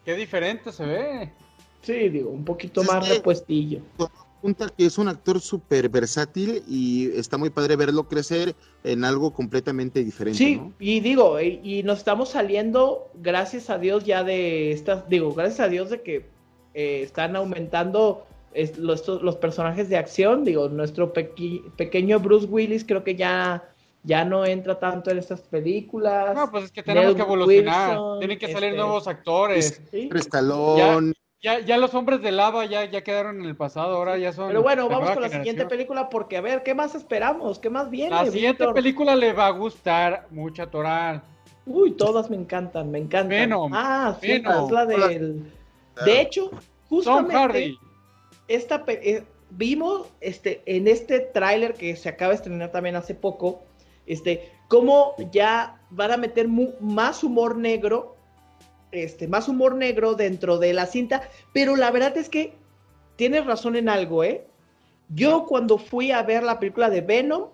Qué 0.05 0.15
diferente 0.15 0.71
se 0.71 0.85
ve. 0.85 1.31
Sí, 1.81 2.09
digo, 2.09 2.29
un 2.29 2.45
poquito 2.45 2.83
más 2.83 3.09
repuestillo. 3.09 3.81
Punta 4.41 4.69
que 4.69 4.85
es 4.85 4.99
un 4.99 5.07
actor 5.07 5.41
súper 5.41 5.89
versátil 5.89 6.63
y 6.67 7.09
está 7.17 7.37
muy 7.37 7.49
padre 7.49 7.75
verlo 7.75 8.07
crecer 8.07 8.55
en 8.83 9.03
algo 9.03 9.33
completamente 9.33 10.03
diferente. 10.03 10.37
Sí, 10.37 10.61
y 10.79 10.99
digo, 10.99 11.41
y, 11.41 11.81
nos 11.83 11.99
estamos 11.99 12.29
saliendo, 12.29 13.09
gracias 13.15 13.71
a 13.71 13.79
Dios, 13.79 14.05
ya 14.05 14.23
de 14.23 14.71
estas, 14.71 15.09
digo, 15.09 15.33
gracias 15.33 15.61
a 15.61 15.67
Dios 15.67 15.89
de 15.89 16.01
que 16.01 16.29
eh, 16.75 17.01
están 17.01 17.35
aumentando 17.35 18.27
los, 18.77 19.07
los, 19.07 19.35
personajes 19.37 19.89
de 19.89 19.97
acción. 19.97 20.43
Digo, 20.43 20.69
nuestro 20.69 21.11
pequeño 21.11 22.19
Bruce 22.19 22.45
Willis 22.45 22.85
creo 22.85 23.03
que 23.03 23.15
ya 23.15 23.63
ya 24.05 24.23
no 24.23 24.45
entra 24.45 24.79
tanto 24.79 25.09
en 25.09 25.17
estas 25.17 25.41
películas. 25.41 26.35
No, 26.35 26.49
pues 26.51 26.65
es 26.65 26.71
que 26.71 26.83
tenemos 26.83 27.15
que 27.15 27.21
evolucionar. 27.21 27.97
Tienen 28.19 28.37
que 28.37 28.51
salir 28.51 28.69
este, 28.69 28.77
nuevos 28.77 29.07
actores. 29.07 29.81
¿sí? 29.91 30.09
Ya, 31.41 31.59
ya, 31.59 31.77
los 31.77 31.93
hombres 31.93 32.21
de 32.21 32.31
lava 32.31 32.65
ya, 32.65 32.85
ya 32.85 33.03
quedaron 33.03 33.39
en 33.39 33.45
el 33.45 33.55
pasado, 33.55 33.97
ahora 33.97 34.17
ya 34.17 34.33
son. 34.33 34.47
Pero 34.47 34.63
bueno, 34.63 34.89
vamos 34.89 35.11
con 35.11 35.21
la 35.21 35.29
siguiente 35.29 35.65
película 35.65 36.09
porque 36.09 36.37
a 36.37 36.41
ver, 36.41 36.63
¿qué 36.63 36.73
más 36.73 36.95
esperamos? 36.95 37.59
¿Qué 37.59 37.69
más 37.69 37.89
viene? 37.89 38.11
La 38.11 38.25
siguiente 38.25 38.67
película 38.73 39.15
le 39.15 39.33
va 39.33 39.47
a 39.47 39.51
gustar 39.51 40.27
mucho 40.31 40.63
a 40.63 40.67
Toral. 40.71 41.21
Uy, 41.67 41.91
todas 41.91 42.29
me 42.29 42.35
encantan, 42.35 42.89
me 42.89 42.99
encantan. 42.99 43.29
Venom. 43.29 43.71
Ah, 43.75 44.17
sí, 44.21 44.31
es 44.31 44.71
la 44.71 44.85
del. 44.85 45.51
De 46.03 46.21
hecho, 46.21 46.51
justamente. 46.89 47.75
Esta 48.47 48.83
eh, 48.87 49.23
vimos 49.49 50.07
este 50.21 50.61
en 50.65 50.87
este 50.87 51.19
tráiler 51.19 51.73
que 51.73 51.95
se 51.95 52.09
acaba 52.09 52.29
de 52.29 52.35
estrenar 52.35 52.71
también 52.71 52.95
hace 52.95 53.15
poco 53.15 53.63
este, 54.05 54.51
cómo 54.67 55.15
ya 55.31 55.81
van 55.89 56.11
a 56.11 56.17
meter 56.17 56.47
más 56.79 57.23
humor 57.23 57.57
negro, 57.57 58.15
este, 58.91 59.27
más 59.27 59.47
humor 59.47 59.75
negro 59.75 60.15
dentro 60.15 60.57
de 60.57 60.73
la 60.73 60.85
cinta, 60.85 61.29
pero 61.53 61.75
la 61.75 61.91
verdad 61.91 62.17
es 62.17 62.29
que 62.29 62.53
tienes 63.15 63.45
razón 63.45 63.75
en 63.75 63.89
algo, 63.89 64.23
¿eh? 64.23 64.45
Yo 65.09 65.45
cuando 65.45 65.77
fui 65.77 66.11
a 66.11 66.23
ver 66.23 66.43
la 66.43 66.59
película 66.59 66.89
de 66.89 67.01
Venom, 67.01 67.49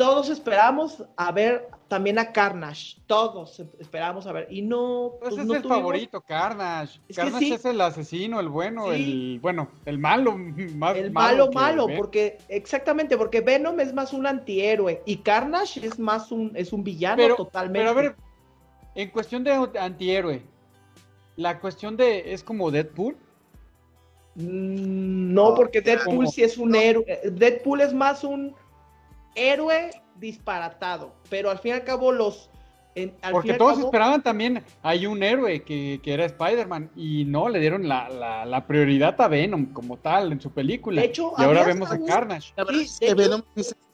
todos 0.00 0.30
esperamos 0.30 1.04
a 1.14 1.30
ver 1.30 1.68
también 1.86 2.18
a 2.18 2.32
Carnage, 2.32 2.96
todos 3.06 3.60
esperamos 3.78 4.26
a 4.26 4.32
ver, 4.32 4.46
y 4.48 4.62
no... 4.62 5.12
Pues, 5.20 5.34
pues 5.34 5.46
es 5.46 5.56
el 5.56 5.62
favorito, 5.62 6.22
Carnage. 6.22 6.98
Carnage 7.14 7.54
es 7.56 7.64
el 7.66 7.78
asesino, 7.82 8.40
el 8.40 8.48
bueno, 8.48 8.92
el 8.92 9.38
bueno, 9.42 9.68
el 9.84 9.98
malo, 9.98 10.38
más 10.74 10.96
El 10.96 11.10
malo, 11.10 11.50
malo, 11.52 11.86
porque, 11.98 12.38
exactamente, 12.48 13.18
porque 13.18 13.42
Venom 13.42 13.78
es 13.78 13.92
más 13.92 14.14
un 14.14 14.26
antihéroe, 14.26 15.02
y 15.04 15.18
Carnage 15.18 15.86
es 15.86 15.98
más 15.98 16.32
un, 16.32 16.50
es 16.54 16.72
un 16.72 16.82
villano 16.82 17.36
totalmente. 17.36 17.86
Pero 17.86 17.90
a 17.90 18.02
ver, 18.02 18.16
en 18.94 19.10
cuestión 19.10 19.44
de 19.44 19.52
antihéroe, 19.78 20.42
la 21.36 21.60
cuestión 21.60 21.98
de 21.98 22.32
es 22.32 22.42
como 22.42 22.70
Deadpool. 22.70 23.18
Mm, 24.36 25.34
no, 25.34 25.54
porque 25.54 25.82
Deadpool 25.82 26.26
sí 26.28 26.42
es 26.42 26.56
un 26.56 26.74
héroe. 26.74 27.04
Deadpool 27.30 27.82
es 27.82 27.92
más 27.92 28.24
un 28.24 28.54
héroe 29.34 29.90
disparatado, 30.18 31.14
pero 31.28 31.50
al 31.50 31.58
fin 31.58 31.70
y 31.70 31.74
al 31.74 31.84
cabo 31.84 32.12
los... 32.12 32.50
porque 33.30 33.54
todos 33.54 33.78
esperaban 33.78 34.22
también, 34.22 34.62
hay 34.82 35.06
un 35.06 35.22
héroe 35.22 35.62
que, 35.62 36.00
era 36.04 36.24
Spider-Man 36.26 36.90
y 36.94 37.24
no, 37.24 37.48
le 37.48 37.58
dieron 37.58 37.88
la, 37.88 38.64
prioridad 38.66 39.20
a 39.20 39.28
Venom 39.28 39.72
como 39.72 39.96
tal 39.96 40.32
en 40.32 40.40
su 40.40 40.50
película. 40.50 41.04
y 41.04 41.12
ahora 41.36 41.64
vemos 41.64 41.90
a 41.90 41.98
Carnage. 42.04 42.52
Venom 43.14 43.42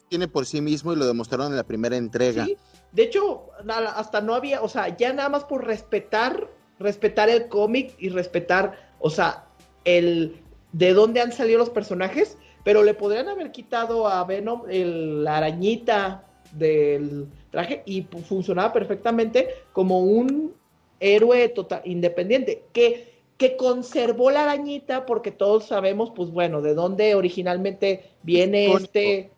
tiene 0.08 0.28
por 0.28 0.46
sí 0.46 0.60
mismo 0.60 0.92
y 0.92 0.96
lo 0.96 1.06
demostraron 1.06 1.48
en 1.48 1.56
la 1.56 1.64
primera 1.64 1.96
entrega. 1.96 2.46
De 2.92 3.02
hecho, 3.02 3.50
hasta 3.68 4.20
no 4.20 4.34
había, 4.34 4.62
o 4.62 4.68
sea, 4.68 4.96
ya 4.96 5.12
nada 5.12 5.28
más 5.28 5.44
por 5.44 5.66
respetar, 5.66 6.48
respetar 6.78 7.28
el 7.28 7.48
cómic 7.48 7.94
y 7.98 8.08
respetar, 8.08 8.90
o 9.00 9.10
sea, 9.10 9.46
el 9.84 10.42
de 10.72 10.92
dónde 10.92 11.20
han 11.20 11.32
salido 11.32 11.58
los 11.58 11.70
personajes, 11.70 12.38
pero 12.66 12.82
le 12.82 12.94
podrían 12.94 13.28
haber 13.28 13.52
quitado 13.52 14.08
a 14.08 14.24
Venom 14.24 14.62
el, 14.68 15.22
la 15.22 15.36
arañita 15.36 16.24
del 16.50 17.28
traje 17.52 17.84
y 17.86 18.02
funcionaba 18.02 18.72
perfectamente 18.72 19.50
como 19.72 20.00
un 20.00 20.52
héroe 20.98 21.48
total 21.50 21.82
independiente 21.84 22.64
que 22.72 23.14
que 23.38 23.56
conservó 23.56 24.32
la 24.32 24.42
arañita 24.42 25.06
porque 25.06 25.30
todos 25.30 25.66
sabemos 25.66 26.10
pues 26.10 26.30
bueno 26.32 26.60
de 26.60 26.74
dónde 26.74 27.14
originalmente 27.14 28.10
viene 28.24 28.72
este 28.72 29.30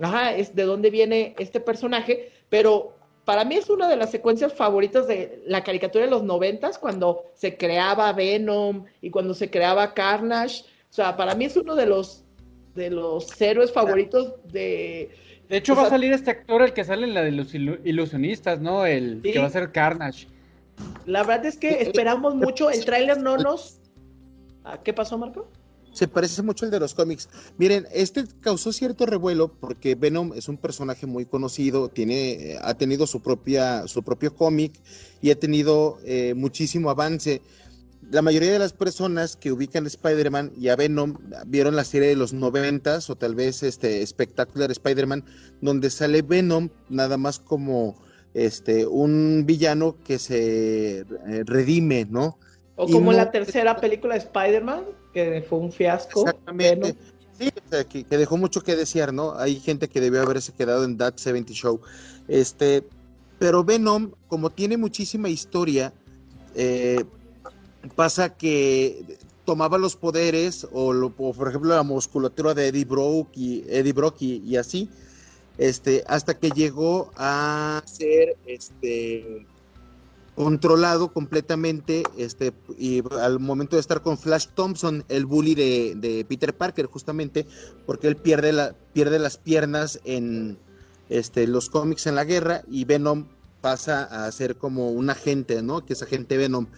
ajá 0.00 0.34
es 0.34 0.56
de 0.56 0.62
dónde 0.62 0.88
viene 0.88 1.34
este 1.38 1.60
personaje 1.60 2.32
pero 2.48 2.94
para 3.26 3.44
mí 3.44 3.56
es 3.56 3.68
una 3.68 3.88
de 3.88 3.96
las 3.96 4.10
secuencias 4.10 4.54
favoritas 4.54 5.06
de 5.06 5.42
la 5.46 5.62
caricatura 5.62 6.06
de 6.06 6.10
los 6.10 6.24
noventas, 6.24 6.78
cuando 6.78 7.26
se 7.34 7.56
creaba 7.56 8.12
Venom 8.12 8.86
y 9.02 9.10
cuando 9.10 9.34
se 9.34 9.50
creaba 9.50 9.94
Carnage. 9.94 10.64
O 10.90 10.92
sea, 10.92 11.16
para 11.16 11.36
mí 11.36 11.44
es 11.44 11.56
uno 11.56 11.76
de 11.76 11.86
los 11.86 12.24
de 12.74 12.90
los 12.90 13.40
héroes 13.40 13.72
favoritos 13.72 14.34
de. 14.52 15.10
De 15.48 15.56
hecho, 15.56 15.74
va 15.74 15.86
a 15.86 15.90
salir 15.90 16.12
este 16.12 16.30
actor, 16.30 16.62
el 16.62 16.72
que 16.72 16.84
sale 16.84 17.06
en 17.06 17.14
la 17.14 17.22
de 17.22 17.32
los 17.32 17.54
ilusionistas, 17.54 18.60
¿no? 18.60 18.86
El 18.86 19.20
que 19.22 19.38
va 19.38 19.46
a 19.46 19.50
ser 19.50 19.72
Carnage. 19.72 20.28
La 21.06 21.24
verdad 21.24 21.46
es 21.46 21.56
que 21.56 21.82
esperamos 21.82 22.34
mucho. 22.34 22.70
El 22.70 22.84
tráiler 22.84 23.20
no 23.20 23.36
nos. 23.36 23.78
¿Qué 24.84 24.92
pasó, 24.92 25.18
Marco? 25.18 25.48
Se 25.92 26.06
parece 26.06 26.42
mucho 26.42 26.64
al 26.64 26.70
de 26.70 26.78
los 26.78 26.94
cómics. 26.94 27.28
Miren, 27.58 27.86
este 27.92 28.24
causó 28.40 28.72
cierto 28.72 29.06
revuelo 29.06 29.48
porque 29.48 29.96
Venom 29.96 30.32
es 30.34 30.48
un 30.48 30.56
personaje 30.56 31.06
muy 31.06 31.26
conocido, 31.26 31.88
tiene, 31.88 32.30
eh, 32.52 32.58
ha 32.62 32.74
tenido 32.74 33.08
su 33.08 33.20
propia, 33.20 33.88
su 33.88 34.02
propio 34.04 34.34
cómic 34.34 34.72
y 35.20 35.30
ha 35.30 35.38
tenido 35.38 35.98
eh, 36.04 36.34
muchísimo 36.36 36.90
avance. 36.90 37.42
La 38.10 38.22
mayoría 38.22 38.52
de 38.52 38.58
las 38.58 38.72
personas 38.72 39.36
que 39.36 39.52
ubican 39.52 39.84
a 39.84 39.88
Spider-Man 39.88 40.52
y 40.56 40.68
a 40.68 40.76
Venom 40.76 41.16
vieron 41.46 41.76
la 41.76 41.84
serie 41.84 42.08
de 42.08 42.16
los 42.16 42.32
noventas 42.32 43.10
o 43.10 43.16
tal 43.16 43.34
vez 43.34 43.62
este 43.62 44.04
Spectacular 44.06 44.70
Spider-Man, 44.70 45.24
donde 45.60 45.90
sale 45.90 46.22
Venom 46.22 46.70
nada 46.88 47.16
más 47.16 47.38
como 47.38 47.96
este 48.34 48.86
un 48.86 49.44
villano 49.46 49.96
que 50.04 50.18
se 50.18 51.00
eh, 51.00 51.04
redime, 51.44 52.06
¿no? 52.08 52.38
O 52.76 52.88
como 52.88 53.12
la 53.12 53.30
tercera 53.30 53.76
película 53.76 54.14
de 54.14 54.20
Spider-Man, 54.20 54.84
que 55.12 55.44
fue 55.46 55.58
un 55.58 55.70
fiasco. 55.70 56.22
Exactamente. 56.22 56.96
Sí, 57.38 57.50
que, 57.88 58.18
dejó 58.18 58.36
mucho 58.36 58.62
que 58.62 58.76
desear, 58.76 59.12
¿no? 59.12 59.34
Hay 59.36 59.60
gente 59.60 59.88
que 59.88 60.00
debió 60.00 60.22
haberse 60.22 60.52
quedado 60.52 60.84
en 60.84 60.96
That 60.96 61.16
70 61.16 61.52
Show. 61.52 61.80
Este, 62.28 62.84
pero 63.38 63.64
Venom, 63.64 64.12
como 64.28 64.50
tiene 64.50 64.76
muchísima 64.76 65.28
historia, 65.28 65.92
eh, 66.54 67.04
pasa 67.96 68.36
que 68.36 69.18
tomaba 69.44 69.78
los 69.78 69.96
poderes, 69.96 70.66
o, 70.72 71.10
por 71.10 71.48
ejemplo 71.48 71.74
la 71.74 71.82
musculatura 71.82 72.54
de 72.54 72.68
Eddie 72.68 72.84
Brock 72.84 73.28
y, 73.34 73.64
Eddie 73.68 73.92
Brock 73.92 74.22
y, 74.22 74.56
así, 74.56 74.88
este, 75.58 76.04
hasta 76.06 76.38
que 76.38 76.50
llegó 76.50 77.10
a 77.16 77.82
ser 77.84 78.36
este 78.46 79.46
controlado 80.36 81.12
completamente 81.12 82.02
este 82.16 82.52
y 82.78 83.02
al 83.18 83.40
momento 83.40 83.76
de 83.76 83.80
estar 83.80 84.00
con 84.00 84.16
Flash 84.16 84.46
Thompson 84.54 85.04
el 85.08 85.26
bully 85.26 85.54
de, 85.54 86.24
Peter 86.28 86.56
Parker 86.56 86.86
justamente 86.86 87.46
porque 87.84 88.06
él 88.08 88.16
pierde 88.16 88.52
la 88.52 88.74
pierde 88.94 89.18
las 89.18 89.36
piernas 89.36 90.00
en 90.04 90.56
este 91.10 91.46
los 91.46 91.68
cómics 91.68 92.06
en 92.06 92.14
la 92.14 92.24
guerra 92.24 92.62
y 92.70 92.84
Venom 92.84 93.26
pasa 93.60 94.04
a 94.04 94.32
ser 94.32 94.56
como 94.56 94.92
un 94.92 95.10
agente 95.10 95.60
no 95.60 95.84
que 95.84 95.92
es 95.92 96.02
agente 96.02 96.38
Venom 96.38 96.68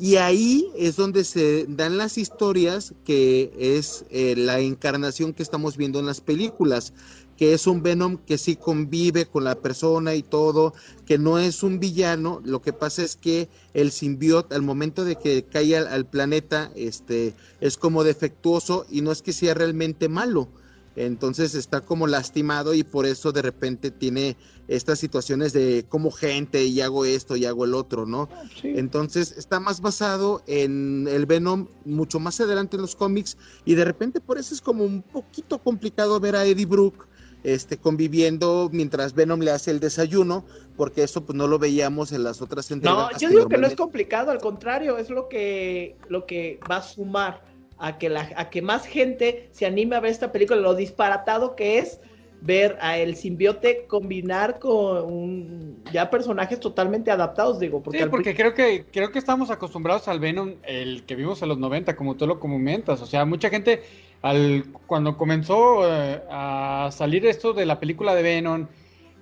y 0.00 0.16
ahí 0.16 0.66
es 0.78 0.96
donde 0.96 1.24
se 1.24 1.66
dan 1.68 1.98
las 1.98 2.16
historias 2.16 2.94
que 3.04 3.52
es 3.58 4.06
eh, 4.10 4.34
la 4.34 4.58
encarnación 4.58 5.34
que 5.34 5.42
estamos 5.42 5.76
viendo 5.76 6.00
en 6.00 6.06
las 6.06 6.22
películas 6.22 6.94
que 7.36 7.54
es 7.54 7.66
un 7.66 7.82
Venom 7.82 8.18
que 8.18 8.36
sí 8.36 8.56
convive 8.56 9.24
con 9.24 9.44
la 9.44 9.54
persona 9.54 10.14
y 10.14 10.22
todo, 10.22 10.74
que 11.06 11.16
no 11.16 11.38
es 11.38 11.62
un 11.62 11.80
villano, 11.80 12.42
lo 12.44 12.60
que 12.60 12.74
pasa 12.74 13.02
es 13.02 13.16
que 13.16 13.48
el 13.72 13.92
simbiote 13.92 14.54
al 14.54 14.60
momento 14.60 15.06
de 15.06 15.16
que 15.16 15.44
cae 15.44 15.74
al, 15.74 16.04
planeta 16.04 16.70
este 16.76 17.32
es 17.62 17.78
como 17.78 18.04
defectuoso 18.04 18.84
y 18.90 19.00
no 19.00 19.10
es 19.10 19.22
que 19.22 19.32
sea 19.32 19.54
realmente 19.54 20.10
malo. 20.10 20.50
Entonces 20.96 21.54
está 21.54 21.80
como 21.80 22.06
lastimado 22.06 22.74
y 22.74 22.82
por 22.82 23.06
eso 23.06 23.30
de 23.32 23.42
repente 23.42 23.90
tiene 23.90 24.36
estas 24.66 24.98
situaciones 24.98 25.52
de 25.52 25.84
como 25.88 26.10
gente 26.10 26.64
y 26.64 26.80
hago 26.80 27.04
esto 27.04 27.36
y 27.36 27.44
hago 27.44 27.64
el 27.64 27.74
otro, 27.74 28.06
¿no? 28.06 28.28
Entonces 28.62 29.32
está 29.36 29.60
más 29.60 29.80
basado 29.80 30.42
en 30.46 31.06
el 31.08 31.26
Venom 31.26 31.68
mucho 31.84 32.18
más 32.18 32.40
adelante 32.40 32.76
en 32.76 32.82
los 32.82 32.96
cómics 32.96 33.36
y 33.64 33.74
de 33.74 33.84
repente 33.84 34.20
por 34.20 34.38
eso 34.38 34.52
es 34.52 34.60
como 34.60 34.84
un 34.84 35.02
poquito 35.02 35.58
complicado 35.58 36.18
ver 36.18 36.34
a 36.34 36.44
Eddie 36.44 36.66
Brooke 36.66 37.08
este, 37.42 37.78
conviviendo 37.78 38.68
mientras 38.72 39.14
Venom 39.14 39.40
le 39.40 39.50
hace 39.50 39.70
el 39.70 39.80
desayuno, 39.80 40.44
porque 40.76 41.02
eso 41.02 41.24
pues 41.24 41.36
no 41.36 41.46
lo 41.46 41.58
veíamos 41.58 42.12
en 42.12 42.22
las 42.22 42.42
otras 42.42 42.70
entregas. 42.70 43.12
No, 43.12 43.18
yo 43.18 43.28
digo 43.30 43.48
que 43.48 43.56
no 43.56 43.66
es 43.66 43.76
complicado, 43.76 44.30
al 44.30 44.40
contrario, 44.40 44.98
es 44.98 45.08
lo 45.08 45.28
que, 45.28 45.96
lo 46.08 46.26
que 46.26 46.60
va 46.70 46.76
a 46.76 46.82
sumar 46.82 47.49
a 47.80 47.98
que, 47.98 48.10
la, 48.10 48.30
a 48.36 48.50
que 48.50 48.62
más 48.62 48.86
gente 48.86 49.48
se 49.52 49.66
anime 49.66 49.96
a 49.96 50.00
ver 50.00 50.10
esta 50.10 50.30
película, 50.30 50.60
lo 50.60 50.74
disparatado 50.74 51.56
que 51.56 51.78
es 51.78 51.98
ver 52.42 52.78
a 52.80 52.96
el 52.98 53.16
simbiote 53.16 53.86
combinar 53.86 54.58
con 54.58 55.82
ya 55.92 56.10
personajes 56.10 56.60
totalmente 56.60 57.10
adaptados, 57.10 57.58
digo. 57.58 57.82
Porque 57.82 57.98
sí, 57.98 58.04
porque 58.10 58.34
creo 58.34 58.54
que 58.54 58.86
creo 58.92 59.10
que 59.10 59.18
estamos 59.18 59.50
acostumbrados 59.50 60.08
al 60.08 60.20
Venom, 60.20 60.54
el 60.62 61.04
que 61.04 61.16
vimos 61.16 61.42
en 61.42 61.48
los 61.48 61.58
90, 61.58 61.96
como 61.96 62.16
tú 62.16 62.26
lo 62.26 62.38
comentas. 62.38 63.00
O 63.02 63.06
sea, 63.06 63.24
mucha 63.24 63.50
gente 63.50 63.82
al, 64.22 64.64
cuando 64.86 65.16
comenzó 65.16 65.82
eh, 65.90 66.22
a 66.30 66.90
salir 66.92 67.26
esto 67.26 67.52
de 67.52 67.66
la 67.66 67.80
película 67.80 68.14
de 68.14 68.22
Venom 68.22 68.66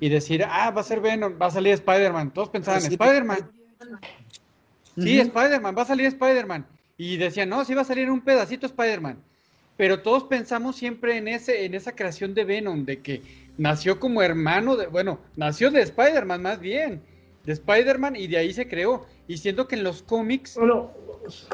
y 0.00 0.08
decir, 0.08 0.44
ah, 0.48 0.70
va 0.70 0.80
a 0.80 0.84
ser 0.84 1.00
Venom, 1.00 1.34
va 1.40 1.46
a 1.46 1.50
salir 1.50 1.74
Spider-Man, 1.74 2.32
todos 2.32 2.50
pensaban, 2.50 2.80
Spider-Man. 2.80 3.50
Sí, 4.96 5.20
Spider-Man, 5.20 5.76
va 5.76 5.82
a 5.82 5.86
salir 5.86 6.06
Spider-Man. 6.06 6.66
Y 6.98 7.16
decían, 7.16 7.48
no, 7.48 7.64
sí 7.64 7.74
va 7.74 7.82
a 7.82 7.86
salir 7.86 8.10
un 8.10 8.20
pedacito 8.20 8.66
Spider-Man. 8.66 9.18
Pero 9.78 10.02
todos 10.02 10.24
pensamos 10.24 10.76
siempre 10.76 11.16
en, 11.16 11.28
ese, 11.28 11.64
en 11.64 11.74
esa 11.74 11.94
creación 11.94 12.34
de 12.34 12.44
Venom, 12.44 12.84
de 12.84 13.00
que 13.00 13.22
nació 13.56 14.00
como 14.00 14.20
hermano 14.22 14.76
de, 14.76 14.88
bueno, 14.88 15.20
nació 15.36 15.70
de 15.70 15.80
Spider-Man 15.82 16.42
más 16.42 16.58
bien, 16.58 17.00
de 17.44 17.52
Spider-Man 17.52 18.16
y 18.16 18.26
de 18.26 18.38
ahí 18.38 18.52
se 18.52 18.66
creó. 18.66 19.06
Y 19.28 19.36
siento 19.38 19.68
que 19.68 19.76
en 19.76 19.84
los 19.84 20.02
cómics, 20.02 20.58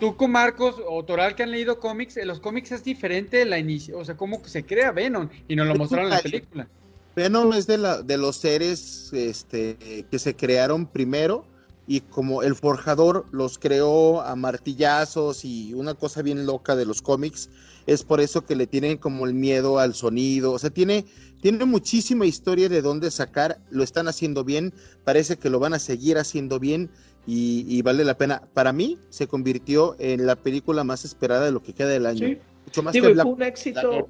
tú 0.00 0.16
con 0.16 0.30
Marcos 0.30 0.76
o 0.88 1.04
Toral 1.04 1.35
que 1.35 1.42
han 1.42 1.50
leído 1.50 1.78
cómics, 1.78 2.16
en 2.16 2.28
los 2.28 2.40
cómics 2.40 2.72
es 2.72 2.83
diferente 2.83 3.44
la 3.44 3.59
inicio, 3.59 3.98
o 3.98 4.04
sea, 4.04 4.16
cómo 4.16 4.42
se 4.46 4.64
crea 4.64 4.92
Venom 4.92 5.28
y 5.46 5.57
nos 5.57 5.66
lo 5.66 5.74
mostraron 5.74 6.07
en 6.07 6.16
la 6.16 6.22
película. 6.22 6.68
Venom 7.14 7.52
es 7.52 7.66
de, 7.66 7.78
la, 7.78 8.02
de 8.02 8.16
los 8.16 8.37
seres 8.37 9.12
este, 9.12 10.07
que 10.11 10.18
se 10.18 10.35
crearon 10.35 10.87
primero 10.87 11.44
y 11.87 12.01
como 12.01 12.42
el 12.42 12.55
forjador 12.55 13.27
los 13.31 13.59
creó 13.59 14.23
a 14.23 14.37
martillazos 14.37 15.44
y 15.44 15.75
una 15.75 15.94
cosa 15.94 16.23
bien 16.23 16.47
loca 16.47 16.77
de 16.77 16.87
los 16.87 17.03
cómics, 17.03 17.51
es 17.87 18.03
por 18.03 18.20
eso 18.20 18.44
que 18.47 18.57
le 18.57 18.66
tienen 18.66 18.97
como 18.97 19.27
el 19.27 19.35
miedo 19.35 19.79
al 19.79 19.94
sonido, 19.94 20.53
o 20.53 20.59
sea, 20.59 20.70
tiene, 20.70 21.05
tiene 21.42 21.64
muchísima 21.66 22.25
historia 22.25 22.68
de 22.68 22.81
dónde 22.81 23.11
sacar, 23.11 23.59
lo 23.70 23.83
están 23.83 24.09
haciendo 24.09 24.44
bien, 24.44 24.73
parece 25.05 25.37
que 25.37 25.51
lo 25.51 25.59
van 25.59 25.75
a 25.75 25.79
seguir 25.79 26.16
haciendo 26.16 26.59
bien 26.59 26.90
y, 27.27 27.81
vale 27.83 28.05
la 28.05 28.16
pena. 28.16 28.42
Para 28.53 28.73
mí 28.73 28.99
se 29.09 29.27
convirtió 29.27 29.97
en 29.99 30.27
la 30.27 30.37
película 30.37 30.85
más 30.85 31.05
esperada 31.05 31.47
de 31.47 31.53
lo 31.53 31.62
que 31.62 31.73
queda 31.73 31.88
del 31.88 32.07
año. 32.07 32.37
Mucho 32.66 32.83
más 32.83 32.97
fue 32.99 33.12
un 33.12 33.42
éxito. 33.42 34.09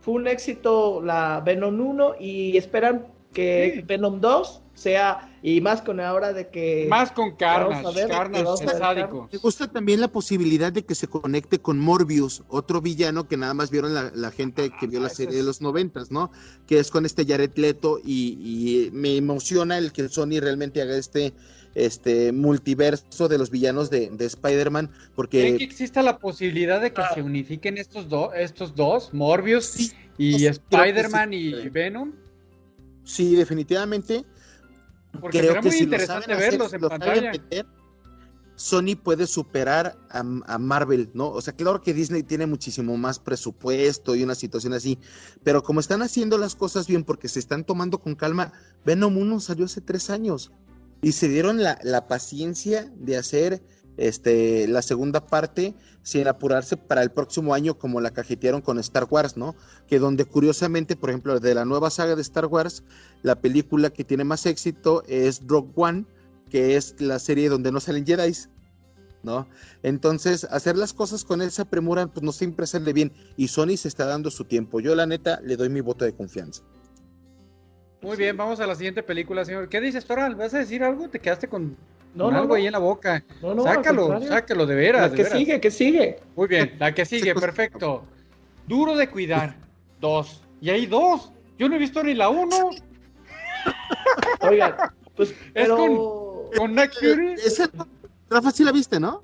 Fue 0.00 0.14
un 0.14 0.26
éxito 0.28 1.00
la 1.02 1.42
Venom 1.44 1.80
1 1.80 2.16
y 2.20 2.56
esperan 2.58 3.06
que 3.34 3.84
Venom 3.86 4.20
2 4.20 4.62
sea, 4.74 5.32
y 5.42 5.60
más 5.60 5.82
con 5.82 6.00
ahora 6.00 6.32
de 6.32 6.48
que... 6.48 6.86
Más 6.88 7.12
con 7.12 7.36
Carnage, 7.36 8.08
Carnage 8.08 8.66
sádico. 8.78 9.28
Me 9.32 9.38
gusta 9.38 9.68
también 9.68 10.00
la 10.00 10.08
posibilidad 10.08 10.72
de 10.72 10.84
que 10.84 10.94
se 10.94 11.06
conecte 11.06 11.58
con 11.60 11.78
Morbius, 11.78 12.42
otro 12.48 12.80
villano 12.80 13.28
que 13.28 13.36
nada 13.36 13.54
más 13.54 13.70
vieron 13.70 13.94
la, 13.94 14.30
gente 14.30 14.70
que 14.80 14.86
vio 14.86 15.00
la 15.00 15.06
ah, 15.06 15.10
serie 15.10 15.36
de 15.36 15.42
los 15.42 15.60
noventas, 15.60 16.10
¿no? 16.10 16.30
Que 16.66 16.78
es 16.78 16.90
con 16.90 17.06
este 17.06 17.24
Jared 17.24 17.52
Leto 17.56 18.00
y, 18.04 18.90
me 18.92 19.16
emociona 19.16 19.78
el 19.78 19.92
que 19.92 20.08
Sony 20.08 20.40
realmente 20.40 20.82
haga 20.82 20.96
este 20.96 21.32
este 21.74 22.30
multiverso 22.30 23.26
de 23.26 23.36
los 23.36 23.50
villanos 23.50 23.90
de, 23.90 24.08
Spider-Man 24.20 24.92
porque 25.16 25.40
¿Creen 25.40 25.58
que 25.58 25.64
exista 25.64 26.02
la 26.02 26.18
posibilidad 26.18 26.80
de 26.80 26.92
que 26.92 27.00
ah. 27.00 27.10
se 27.12 27.22
unifiquen 27.22 27.78
estos 27.78 28.08
dos 28.08 28.30
estos 28.36 28.76
dos 28.76 29.12
Morbius 29.12 29.92
y 30.16 30.46
Spider-Man 30.46 31.32
y 31.32 31.68
Venom 31.70 32.12
Sí, 33.04 33.36
definitivamente. 33.36 34.24
Porque 35.20 35.40
Creo 35.40 35.54
que 35.54 35.62
muy 35.62 35.70
si 35.70 35.84
interesante 35.84 36.34
verlos 36.34 36.72
en 36.72 36.80
pantalla. 36.80 37.32
Sony 38.56 38.94
puede 39.02 39.26
superar 39.26 39.96
a, 40.10 40.22
Marvel, 40.58 41.10
¿no? 41.12 41.28
O 41.28 41.40
sea, 41.40 41.54
claro 41.54 41.80
que 41.82 41.92
Disney 41.92 42.22
tiene 42.22 42.46
muchísimo 42.46 42.96
más 42.96 43.18
presupuesto 43.18 44.14
y 44.14 44.22
una 44.22 44.36
situación 44.36 44.74
así, 44.74 44.98
pero 45.42 45.62
como 45.62 45.80
están 45.80 46.02
haciendo 46.02 46.38
las 46.38 46.54
cosas 46.54 46.86
bien 46.86 47.02
porque 47.02 47.28
se 47.28 47.40
están 47.40 47.64
tomando 47.64 47.98
con 47.98 48.14
calma, 48.14 48.52
Venom 48.84 49.16
1 49.16 49.40
salió 49.40 49.64
hace 49.64 49.80
tres 49.80 50.08
años 50.08 50.52
y 51.02 51.12
se 51.12 51.28
dieron 51.28 51.62
la, 51.62 51.78
la 51.82 52.06
paciencia 52.06 52.92
de 52.96 53.16
hacer 53.16 53.62
este, 53.96 54.66
la 54.68 54.82
segunda 54.82 55.26
parte 55.26 55.74
sin 56.02 56.28
apurarse 56.28 56.76
para 56.76 57.02
el 57.02 57.10
próximo 57.10 57.54
año 57.54 57.78
como 57.78 58.00
la 58.00 58.12
cajetearon 58.12 58.60
con 58.60 58.78
Star 58.78 59.06
Wars, 59.08 59.36
¿no? 59.36 59.54
Que 59.88 59.98
donde 59.98 60.24
curiosamente, 60.24 60.96
por 60.96 61.10
ejemplo, 61.10 61.40
de 61.40 61.54
la 61.54 61.64
nueva 61.64 61.90
saga 61.90 62.14
de 62.14 62.22
Star 62.22 62.46
Wars, 62.46 62.82
la 63.22 63.40
película 63.40 63.90
que 63.90 64.04
tiene 64.04 64.24
más 64.24 64.46
éxito 64.46 65.02
es 65.06 65.40
Rogue 65.46 65.72
One, 65.74 66.04
que 66.50 66.76
es 66.76 67.00
la 67.00 67.18
serie 67.18 67.48
donde 67.48 67.72
no 67.72 67.80
salen 67.80 68.06
Jedi, 68.06 68.32
¿no? 69.22 69.48
Entonces, 69.82 70.44
hacer 70.50 70.76
las 70.76 70.92
cosas 70.92 71.24
con 71.24 71.40
esa 71.40 71.64
premura, 71.64 72.06
pues 72.06 72.22
no 72.22 72.32
siempre 72.32 72.66
sale 72.66 72.92
bien. 72.92 73.12
Y 73.36 73.48
Sony 73.48 73.76
se 73.76 73.88
está 73.88 74.04
dando 74.04 74.30
su 74.30 74.44
tiempo. 74.44 74.80
Yo, 74.80 74.94
la 74.94 75.06
neta, 75.06 75.40
le 75.42 75.56
doy 75.56 75.70
mi 75.70 75.80
voto 75.80 76.04
de 76.04 76.14
confianza. 76.14 76.62
Muy 78.02 78.18
bien, 78.18 78.36
vamos 78.36 78.60
a 78.60 78.66
la 78.66 78.74
siguiente 78.74 79.02
película, 79.02 79.46
señor. 79.46 79.70
¿Qué 79.70 79.80
dices, 79.80 80.04
Toral? 80.04 80.34
¿Vas 80.34 80.52
a 80.52 80.58
decir 80.58 80.84
algo? 80.84 81.08
¿Te 81.08 81.20
quedaste 81.20 81.48
con 81.48 81.74
no, 82.14 82.30
no, 82.30 82.38
algo 82.38 82.54
ahí 82.54 82.66
en 82.66 82.72
la 82.72 82.78
boca. 82.78 83.24
No, 83.42 83.54
no, 83.54 83.64
sácalo, 83.64 84.20
sácalo, 84.22 84.66
de 84.66 84.74
veras. 84.74 85.10
La 85.10 85.16
que 85.16 85.24
sigue, 85.24 85.60
que 85.60 85.70
sigue. 85.70 86.20
Muy 86.36 86.48
bien, 86.48 86.76
la 86.78 86.94
que 86.94 87.04
sigue, 87.06 87.34
perfecto. 87.34 88.04
Duro 88.66 88.96
de 88.96 89.08
cuidar, 89.10 89.56
dos. 90.00 90.42
Y 90.60 90.70
hay 90.70 90.86
dos. 90.86 91.32
Yo 91.58 91.68
no 91.68 91.76
he 91.76 91.78
visto 91.78 92.02
ni 92.02 92.14
la 92.14 92.28
uno. 92.28 92.70
Oigan, 94.40 94.74
pues, 95.16 95.34
pero... 95.52 96.50
Es 96.52 96.58
con, 96.58 96.58
con 96.58 96.74
Nick 96.74 96.92
Fury. 96.94 97.34
Rafa, 98.30 98.50
sí 98.50 98.64
la 98.64 98.72
viste, 98.72 98.98
¿no? 98.98 99.22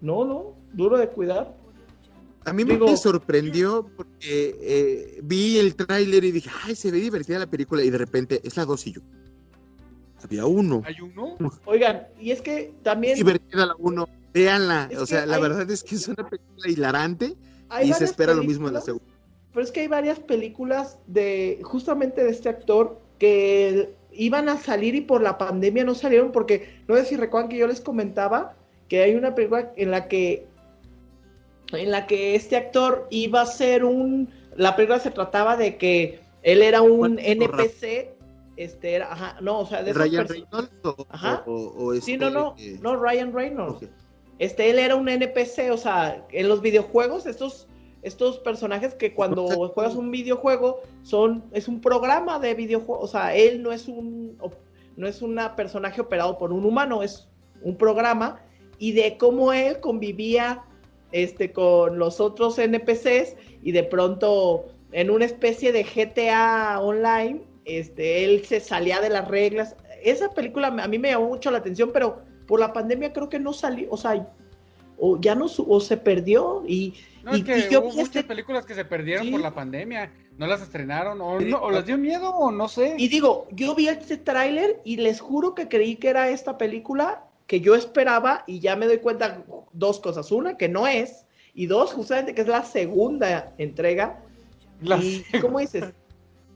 No, 0.00 0.24
no, 0.24 0.54
duro 0.72 0.96
de 0.96 1.08
cuidar. 1.08 1.54
A 2.46 2.52
mí 2.52 2.64
me 2.64 2.96
sorprendió 2.96 3.86
porque 3.96 4.56
eh, 4.60 5.20
vi 5.22 5.58
el 5.58 5.74
tráiler 5.76 6.24
y 6.24 6.32
dije, 6.32 6.50
ay, 6.64 6.74
se 6.74 6.90
ve 6.90 6.98
divertida 6.98 7.38
la 7.38 7.46
película 7.46 7.82
y 7.82 7.90
de 7.90 7.98
repente 7.98 8.40
es 8.44 8.56
la 8.56 8.64
dos 8.64 8.86
y 8.86 8.92
yo. 8.92 9.02
Había 10.22 10.46
uno. 10.46 10.82
¿Hay 10.84 11.00
uno? 11.00 11.36
Oigan, 11.64 12.06
y 12.18 12.30
es 12.30 12.42
que 12.42 12.72
también. 12.82 13.16
Divertida 13.16 13.66
la 13.66 13.74
uno. 13.78 14.08
Véanla. 14.32 14.88
o 14.98 15.06
sea, 15.06 15.26
la 15.26 15.38
verdad 15.38 15.68
es 15.70 15.82
que 15.82 15.96
es 15.96 16.06
una 16.06 16.28
película 16.28 16.68
hilarante 16.68 17.34
y 17.82 17.92
se 17.92 18.04
espera 18.04 18.34
lo 18.34 18.44
mismo 18.44 18.68
de 18.68 18.74
la 18.74 18.80
segunda. 18.80 19.06
Pero 19.52 19.64
es 19.64 19.72
que 19.72 19.80
hay 19.80 19.88
varias 19.88 20.20
películas 20.20 20.98
de 21.06 21.60
justamente 21.62 22.22
de 22.22 22.30
este 22.30 22.48
actor 22.48 23.00
que 23.18 23.92
iban 24.12 24.48
a 24.48 24.58
salir 24.58 24.94
y 24.94 25.00
por 25.00 25.22
la 25.22 25.38
pandemia 25.38 25.84
no 25.84 25.94
salieron 25.94 26.32
porque 26.32 26.82
no 26.88 26.96
sé 26.96 27.04
si 27.04 27.16
recuerdan 27.16 27.48
que 27.48 27.58
yo 27.58 27.66
les 27.66 27.80
comentaba 27.80 28.54
que 28.88 29.02
hay 29.02 29.14
una 29.14 29.34
película 29.34 29.72
en 29.76 29.90
la 29.90 30.08
que 30.08 30.46
en 31.72 31.90
la 31.90 32.06
que 32.06 32.34
este 32.34 32.56
actor 32.56 33.06
iba 33.10 33.42
a 33.42 33.46
ser 33.46 33.84
un 33.84 34.30
la 34.56 34.74
película 34.74 34.98
se 34.98 35.10
trataba 35.10 35.56
de 35.56 35.76
que 35.76 36.20
él 36.42 36.62
era 36.62 36.82
un 36.82 37.18
NPC 37.18 38.19
este 38.62 38.94
era, 38.94 39.12
ajá, 39.12 39.36
no, 39.40 39.60
o 39.60 39.66
sea, 39.66 39.82
de 39.82 39.94
Ryan 39.94 40.28
Reynolds 40.28 40.70
o, 40.84 41.06
ajá. 41.08 41.44
sí, 42.02 42.18
no, 42.18 42.28
no, 42.28 42.54
no, 42.82 42.96
Ryan 42.96 43.32
Reynolds. 43.32 43.88
Este, 44.38 44.70
él 44.70 44.78
era 44.78 44.96
un 44.96 45.08
NPC, 45.08 45.70
o 45.72 45.78
sea, 45.78 46.26
en 46.30 46.48
los 46.48 46.60
videojuegos, 46.60 47.24
estos, 47.26 47.68
estos 48.02 48.38
personajes 48.38 48.94
que 48.94 49.14
cuando 49.14 49.46
juegas 49.70 49.94
un 49.94 50.10
videojuego 50.10 50.82
son, 51.02 51.44
es 51.52 51.68
un 51.68 51.80
programa 51.80 52.38
de 52.38 52.54
videojuego, 52.54 53.00
o 53.00 53.06
sea, 53.06 53.34
él 53.34 53.62
no 53.62 53.72
es 53.72 53.88
un, 53.88 54.38
no 54.96 55.06
es 55.06 55.22
un 55.22 55.40
personaje 55.56 56.02
operado 56.02 56.36
por 56.36 56.52
un 56.52 56.66
humano, 56.66 57.02
es 57.02 57.28
un 57.62 57.76
programa, 57.76 58.42
y 58.78 58.92
de 58.92 59.16
cómo 59.16 59.54
él 59.54 59.80
convivía 59.80 60.64
este, 61.12 61.52
con 61.52 61.98
los 61.98 62.20
otros 62.20 62.58
NPCs 62.58 63.36
y 63.62 63.72
de 63.72 63.84
pronto 63.84 64.66
en 64.92 65.10
una 65.10 65.24
especie 65.24 65.72
de 65.72 65.84
GTA 65.84 66.80
online 66.80 67.49
este, 67.64 68.24
él 68.24 68.44
se 68.44 68.60
salía 68.60 69.00
de 69.00 69.10
las 69.10 69.28
reglas. 69.28 69.76
Esa 70.02 70.30
película 70.30 70.68
a 70.68 70.88
mí 70.88 70.98
me 70.98 71.10
llamó 71.10 71.28
mucho 71.28 71.50
la 71.50 71.58
atención, 71.58 71.90
pero 71.92 72.22
por 72.46 72.60
la 72.60 72.72
pandemia 72.72 73.12
creo 73.12 73.28
que 73.28 73.38
no 73.38 73.52
salió, 73.52 73.88
o 73.90 73.96
sea, 73.96 74.26
o 74.98 75.20
ya 75.20 75.34
no, 75.34 75.46
o 75.46 75.80
se 75.80 75.96
perdió 75.96 76.62
y... 76.66 76.94
No, 77.22 77.32
es 77.32 77.44
que 77.44 77.76
hubo 77.76 77.90
muchas 77.90 78.06
este 78.06 78.24
películas 78.24 78.64
que 78.64 78.74
se 78.74 78.84
perdieron 78.84 79.30
por 79.30 79.40
la 79.40 79.54
pandemia, 79.54 80.10
no 80.38 80.46
las 80.46 80.62
estrenaron, 80.62 81.20
o, 81.20 81.38
no, 81.38 81.58
o 81.58 81.70
les 81.70 81.84
dio 81.84 81.98
miedo, 81.98 82.30
o 82.30 82.50
no 82.50 82.66
sé. 82.66 82.94
Y 82.96 83.08
digo, 83.08 83.46
yo 83.52 83.74
vi 83.74 83.88
este 83.88 84.16
tráiler 84.16 84.80
y 84.84 84.96
les 84.96 85.20
juro 85.20 85.54
que 85.54 85.68
creí 85.68 85.96
que 85.96 86.08
era 86.08 86.30
esta 86.30 86.56
película 86.56 87.24
que 87.46 87.60
yo 87.60 87.74
esperaba 87.74 88.42
y 88.46 88.60
ya 88.60 88.74
me 88.74 88.86
doy 88.86 88.98
cuenta 88.98 89.44
dos 89.72 90.00
cosas. 90.00 90.32
Una, 90.32 90.56
que 90.56 90.68
no 90.68 90.86
es, 90.86 91.26
y 91.52 91.66
dos, 91.66 91.92
justamente 91.92 92.34
que 92.34 92.40
es 92.40 92.48
la 92.48 92.64
segunda 92.64 93.52
entrega. 93.58 94.22
y, 94.80 95.22
¿cómo 95.40 95.58
dices? 95.58 95.92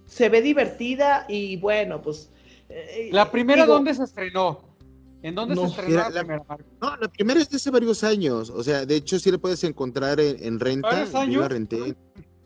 Se 0.07 0.29
ve 0.29 0.43
divertida 0.43 1.27
y 1.29 1.57
bueno, 1.57 2.03
pues... 2.03 2.31
Eh, 2.69 3.11
¿La 3.13 3.31
primera 3.31 3.67
dónde 3.67 3.95
se 3.95 4.05
estrenó? 4.05 4.75
¿En 5.23 5.35
dónde 5.35 5.57
se 5.57 5.65
estrenó 5.65 6.11
la, 6.11 6.11
primera? 6.11 6.45
No, 6.81 6.97
la 6.97 7.09
primera 7.09 7.41
es 7.41 7.49
de 7.49 7.57
hace 7.57 7.71
varios 7.71 8.05
años, 8.05 8.51
o 8.51 8.63
sea, 8.63 8.85
de 8.85 8.97
hecho 8.97 9.19
sí 9.19 9.31
la 9.31 9.39
puedes 9.39 9.65
encontrar 9.65 10.21
en, 10.21 10.61
renta. 10.61 10.89
¿Varios 10.89 11.15
años? 11.15 11.35
Yo 11.35 11.41
la 11.41 11.49
renté, 11.49 11.97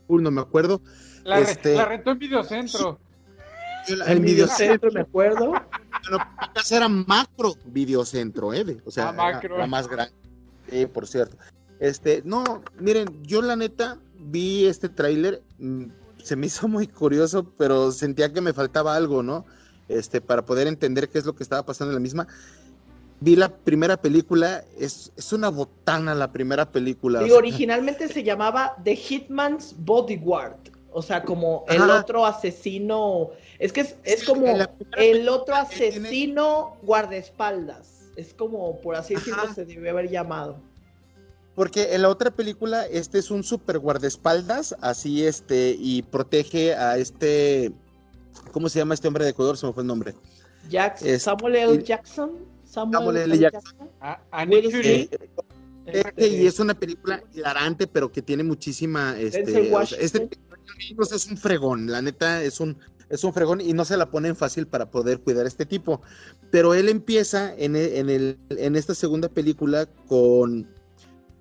no 0.08 0.30
me 0.30 0.40
acuerdo. 0.40 0.80
La, 1.24 1.40
este, 1.40 1.74
la 1.74 1.84
rentó 1.84 2.12
en 2.12 2.18
Videocentro. 2.18 2.98
en 3.88 4.22
Videocentro, 4.22 4.90
me 4.92 5.00
acuerdo. 5.00 5.52
Bueno, 6.08 6.24
casa 6.54 6.76
era 6.76 6.88
Macro 6.88 7.54
Videocentro, 7.66 8.54
¿eh? 8.54 8.78
O 8.86 8.90
sea, 8.90 9.12
ah, 9.18 9.40
la 9.42 9.66
más 9.66 9.88
grande. 9.88 10.14
por 10.94 11.06
cierto. 11.06 11.36
Este, 11.80 12.22
no, 12.24 12.62
miren, 12.78 13.22
yo 13.24 13.42
la 13.42 13.56
neta 13.56 13.98
vi 14.14 14.66
este 14.66 14.88
tráiler, 14.88 15.42
mm, 15.58 15.84
se 16.22 16.36
me 16.36 16.46
hizo 16.46 16.68
muy 16.68 16.86
curioso, 16.86 17.46
pero 17.56 17.92
sentía 17.92 18.32
que 18.32 18.40
me 18.40 18.52
faltaba 18.52 18.94
algo, 18.94 19.22
¿no? 19.22 19.44
Este, 19.88 20.20
para 20.20 20.44
poder 20.44 20.66
entender 20.66 21.08
qué 21.08 21.18
es 21.18 21.24
lo 21.24 21.34
que 21.34 21.42
estaba 21.42 21.64
pasando 21.64 21.92
en 21.92 21.96
la 21.96 22.00
misma. 22.00 22.26
Vi 23.20 23.34
la 23.34 23.48
primera 23.48 23.96
película, 23.96 24.64
es, 24.78 25.10
es 25.16 25.32
una 25.32 25.48
botana 25.48 26.14
la 26.14 26.30
primera 26.30 26.70
película. 26.70 27.26
Y 27.26 27.30
originalmente 27.30 28.06
se 28.08 28.22
llamaba 28.22 28.76
The 28.84 28.94
Hitman's 28.94 29.74
Bodyguard, 29.78 30.58
o 30.92 31.02
sea, 31.02 31.22
como 31.22 31.64
el 31.68 31.82
otro 31.90 32.24
asesino, 32.24 33.30
es 33.58 33.72
que 33.72 33.80
es, 34.04 34.24
como 34.24 34.46
el 34.96 35.28
otro 35.28 35.54
asesino 35.54 36.76
guardaespaldas, 36.82 38.02
es 38.16 38.34
como, 38.34 38.80
por 38.80 38.94
así 38.94 39.14
decirlo, 39.14 39.52
se 39.52 39.64
debe 39.64 39.90
haber 39.90 40.08
llamado. 40.10 40.56
Porque 41.58 41.92
en 41.92 42.02
la 42.02 42.08
otra 42.08 42.30
película, 42.30 42.86
este 42.86 43.18
es 43.18 43.32
un 43.32 43.42
super 43.42 43.80
guardaespaldas, 43.80 44.76
así 44.80 45.26
este, 45.26 45.74
y 45.76 46.02
protege 46.02 46.76
a 46.76 46.96
este. 46.98 47.72
¿Cómo 48.52 48.68
se 48.68 48.78
llama 48.78 48.94
este 48.94 49.08
hombre 49.08 49.24
de 49.24 49.32
Ecuador? 49.32 49.56
Se 49.56 49.66
me 49.66 49.72
fue 49.72 49.82
el 49.82 49.88
nombre. 49.88 50.14
Jackson, 50.70 51.18
Samuel 51.18 51.56
L. 51.56 51.82
Jackson. 51.82 52.30
Samuel, 52.62 53.16
L. 53.16 53.36
Jackson. 53.36 53.90
Ah, 54.00 54.20
eh, 54.48 55.08
este, 55.86 56.28
y 56.28 56.46
es 56.46 56.60
una 56.60 56.74
película 56.74 57.24
hilarante, 57.34 57.88
pero 57.88 58.12
que 58.12 58.22
tiene 58.22 58.44
muchísima. 58.44 59.18
Este, 59.18 59.40
este 59.98 60.28
es 61.10 61.26
un 61.26 61.36
fregón, 61.36 61.90
la 61.90 62.00
neta 62.00 62.40
es 62.40 62.60
un, 62.60 62.78
es 63.08 63.24
un 63.24 63.34
fregón 63.34 63.60
y 63.60 63.72
no 63.72 63.84
se 63.84 63.96
la 63.96 64.08
ponen 64.12 64.36
fácil 64.36 64.68
para 64.68 64.92
poder 64.92 65.18
cuidar 65.18 65.44
a 65.44 65.48
este 65.48 65.66
tipo. 65.66 66.02
Pero 66.52 66.74
él 66.74 66.88
empieza 66.88 67.52
en, 67.56 67.74
en, 67.74 68.10
el, 68.10 68.38
en 68.50 68.76
esta 68.76 68.94
segunda 68.94 69.28
película 69.28 69.86
con 70.06 70.77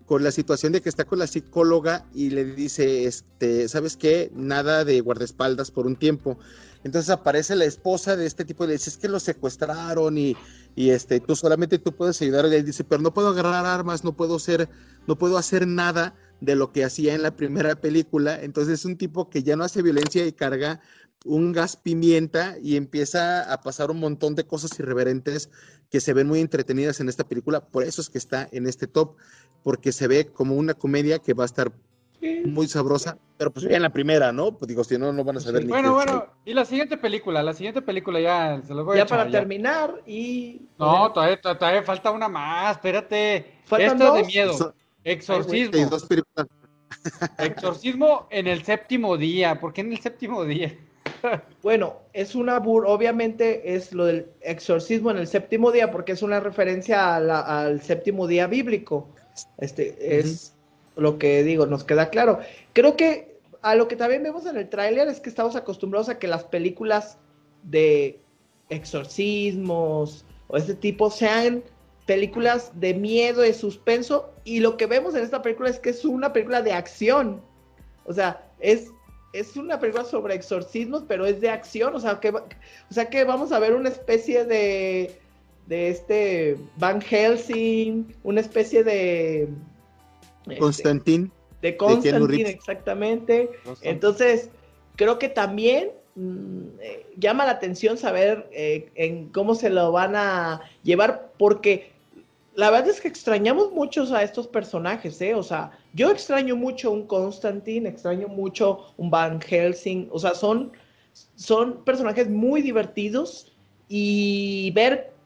con 0.07 0.23
la 0.23 0.31
situación 0.31 0.71
de 0.71 0.81
que 0.81 0.87
está 0.87 1.03
con 1.03 1.19
la 1.19 1.27
psicóloga 1.27 2.05
y 2.13 2.29
le 2.29 2.45
dice, 2.45 3.05
este, 3.05 3.67
¿sabes 3.67 3.97
qué? 3.97 4.31
Nada 4.33 4.85
de 4.85 5.01
guardaespaldas 5.01 5.69
por 5.69 5.85
un 5.85 5.97
tiempo. 5.97 6.39
Entonces 6.85 7.09
aparece 7.09 7.57
la 7.57 7.65
esposa 7.65 8.15
de 8.15 8.25
este 8.25 8.45
tipo 8.45 8.63
y 8.63 8.67
le 8.67 8.73
dice, 8.73 8.89
es 8.89 8.97
que 8.97 9.09
lo 9.09 9.19
secuestraron 9.19 10.17
y, 10.17 10.37
y 10.77 10.91
este, 10.91 11.19
tú 11.19 11.35
solamente 11.35 11.77
tú 11.77 11.93
puedes 11.93 12.21
ayudar. 12.21 12.45
Y 12.45 12.61
dice, 12.61 12.85
pero 12.85 13.01
no 13.01 13.13
puedo 13.13 13.27
agarrar 13.27 13.65
armas, 13.65 14.05
no 14.05 14.15
puedo 14.15 14.39
ser, 14.39 14.69
no 15.07 15.17
puedo 15.17 15.37
hacer 15.37 15.67
nada 15.67 16.15
de 16.39 16.55
lo 16.55 16.71
que 16.71 16.85
hacía 16.85 17.13
en 17.13 17.21
la 17.21 17.35
primera 17.35 17.75
película. 17.75 18.41
Entonces 18.41 18.79
es 18.79 18.85
un 18.85 18.97
tipo 18.97 19.29
que 19.29 19.43
ya 19.43 19.57
no 19.57 19.65
hace 19.65 19.81
violencia 19.81 20.25
y 20.25 20.31
carga 20.31 20.79
un 21.25 21.51
gas 21.51 21.75
pimienta 21.75 22.57
y 22.61 22.77
empieza 22.77 23.51
a 23.51 23.61
pasar 23.61 23.91
un 23.91 23.99
montón 23.99 24.35
de 24.35 24.47
cosas 24.47 24.79
irreverentes 24.79 25.49
que 25.89 26.01
se 26.01 26.13
ven 26.13 26.27
muy 26.27 26.39
entretenidas 26.39 26.99
en 26.99 27.09
esta 27.09 27.27
película. 27.27 27.67
Por 27.67 27.83
eso 27.83 28.01
es 28.01 28.09
que 28.09 28.17
está 28.17 28.47
en 28.51 28.67
este 28.67 28.87
top, 28.87 29.17
porque 29.67 29.91
se 29.91 30.08
ve 30.08 30.27
como 30.27 30.56
una 30.56 30.75
comedia 30.75 31.19
que 31.19 31.34
va 31.34 31.43
a 31.43 31.45
estar 31.45 31.73
muy 32.45 32.69
sabrosa, 32.69 33.17
pero 33.36 33.51
pues 33.51 33.65
en 33.65 33.82
la 33.82 33.89
primera, 33.89 34.32
¿no? 34.32 34.53
Pues 34.53 34.69
digo, 34.69 34.82
si 34.86 34.97
no, 34.97 35.12
no 35.12 35.25
van 35.25 35.36
a 35.36 35.39
saber 35.41 35.65
ni 35.65 35.67
Bueno, 35.67 35.93
bueno, 35.93 36.25
y 36.45 36.53
la 36.53 36.63
siguiente 36.63 36.95
película, 36.95 37.43
la 37.43 37.51
siguiente 37.51 37.82
película 37.82 38.21
ya 38.21 38.62
se 38.65 38.73
los 38.73 38.86
voy 38.86 38.95
ya 38.95 39.03
a 39.03 39.08
para 39.08 39.30
terminar 39.30 40.01
y... 40.06 40.62
No, 40.80 41.12
todavía, 41.12 41.41
todavía, 41.41 41.84
falta 41.84 42.12
una 42.12 42.30
más, 42.30 42.77
espérate. 42.77 43.56
Esta 43.69 44.13
de 44.13 44.23
miedo. 44.23 44.73
Exorcismo. 45.03 45.97
Exorcismo 47.38 48.27
en 48.30 48.47
el 48.47 48.63
séptimo 48.63 49.17
día. 49.17 49.60
¿Por 49.60 49.73
qué 49.73 49.82
en 49.82 49.91
el 49.91 49.99
séptimo 49.99 50.45
día? 50.45 50.77
bueno, 51.62 51.97
es 52.13 52.36
una 52.36 52.60
bur, 52.60 52.86
obviamente 52.88 53.75
es 53.75 53.91
lo 53.91 54.06
del 54.06 54.27
exorcismo 54.39 55.12
en 55.12 55.17
el 55.17 55.27
séptimo 55.27 55.73
día, 55.73 55.91
porque 55.91 56.13
es 56.13 56.21
una 56.21 56.39
referencia 56.39 57.17
al 57.17 57.82
séptimo 57.82 58.27
día 58.27 58.47
bíblico. 58.47 59.10
Este 59.58 60.19
es 60.19 60.54
lo 60.95 61.17
que 61.17 61.43
digo, 61.43 61.65
nos 61.65 61.84
queda 61.84 62.10
claro. 62.10 62.39
Creo 62.73 62.95
que 62.95 63.39
a 63.62 63.76
lo 63.76 63.88
que 63.88 63.95
también 63.95 64.23
vemos 64.23 64.45
en 64.45 64.58
el 64.58 64.69
tráiler 64.69 65.08
es 65.08 65.19
que 65.19 65.30
estamos 65.30 65.56
acostumbrados 65.56 66.10
a 66.10 66.19
que 66.19 66.28
las 66.28 66.43
películas 66.43 67.17
de 67.63 68.19
exorcismos 68.69 70.26
o 70.47 70.58
este 70.58 70.76
tipo 70.76 71.10
sean 71.10 71.63
películas 72.06 72.71
de 72.80 72.93
miedo, 72.93 73.41
de 73.41 73.54
suspenso, 73.54 74.34
y 74.45 74.62
lo 74.62 74.78
que 74.78 74.86
vemos 74.86 75.13
en 75.15 75.23
esta 75.23 75.41
película 75.41 75.69
es 75.69 75.80
que 75.80 75.89
es 75.89 76.06
una 76.06 76.32
película 76.32 76.62
de 76.62 76.71
acción. 76.71 77.41
O 78.06 78.13
sea, 78.13 78.50
es 78.60 78.91
es 79.34 79.56
una 79.58 79.80
película 79.80 80.04
sobre 80.06 80.36
exorcismos, 80.36 81.04
pero 81.08 81.26
es 81.26 81.41
de 81.41 81.50
acción, 81.50 81.95
o 81.95 82.00
sea 82.00 82.19
que, 82.19 82.30
o 82.30 82.43
sea 82.89 83.10
que 83.10 83.23
vamos 83.23 83.52
a 83.52 83.60
ver 83.60 83.73
una 83.73 83.89
especie 83.89 84.45
de, 84.45 85.19
de 85.67 85.89
este 85.89 86.58
Van 86.77 87.01
Helsing, 87.01 88.15
una 88.23 88.41
especie 88.41 88.84
de... 88.84 89.49
Este, 90.43 90.58
Constantin. 90.58 91.32
de 91.62 91.75
Constantin, 91.75 92.47
exactamente. 92.47 93.49
Entonces, 93.82 94.49
creo 94.95 95.19
que 95.19 95.27
también 95.27 95.91
mm, 96.15 96.80
eh, 96.82 97.06
llama 97.17 97.45
la 97.45 97.51
atención 97.51 97.97
saber 97.97 98.47
eh, 98.51 98.89
en 98.95 99.27
cómo 99.30 99.56
se 99.56 99.69
lo 99.69 99.91
van 99.91 100.15
a 100.15 100.62
llevar, 100.84 101.32
porque 101.38 101.91
la 102.56 102.71
verdad 102.71 102.89
es 102.89 103.01
que 103.01 103.10
extrañamos 103.10 103.71
mucho 103.71 104.03
a 104.15 104.23
estos 104.23 104.47
personajes, 104.47 105.21
¿eh? 105.21 105.36
O 105.36 105.43
sea, 105.43 105.77
yo 105.93 106.10
extraño 106.10 106.56
mucho 106.56 106.91
un 106.91 107.06
Constantine, 107.06 107.89
extraño 107.89 108.30
mucho 108.30 108.93
un 108.95 109.12
Van 109.12 109.41
Helsing, 109.41 110.08
o 110.12 110.17
sea, 110.17 110.34
son, 110.34 110.71
son 111.36 111.84
personajes 111.84 112.30
muy 112.30 112.62
divertidos 112.62 113.53
y 113.89 114.71
ver 114.71 115.16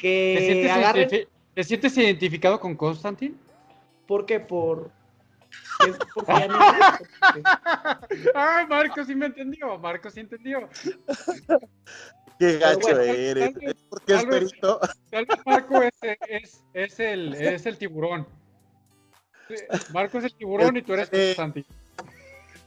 que 0.00 1.20
¿Te 1.54 1.64
sientes, 1.64 1.96
identificado 1.96 2.58
con 2.58 2.76
Constantine? 2.76 3.34
¿Por 4.06 4.24
qué? 4.24 4.40
Por... 4.40 4.90
ah, 8.34 8.66
Marco 8.68 9.04
sí 9.04 9.14
me 9.14 9.26
entendió, 9.26 9.78
Marco 9.78 10.10
sí 10.10 10.20
entendió. 10.20 10.68
Qué 12.38 12.58
gacho 12.58 13.00
eres. 13.00 13.54
porque 13.88 14.14
es 14.14 14.24
perito. 14.24 14.80
Marco 15.44 15.82
es, 15.82 15.92
es, 16.28 16.64
es, 16.72 17.00
el, 17.00 17.34
es 17.34 17.66
el 17.66 17.76
tiburón. 17.76 18.26
Marco 19.92 20.18
es 20.18 20.24
el 20.24 20.34
tiburón 20.34 20.76
y 20.76 20.82
tú 20.82 20.94
eres 20.94 21.10
Constantino. 21.10 21.66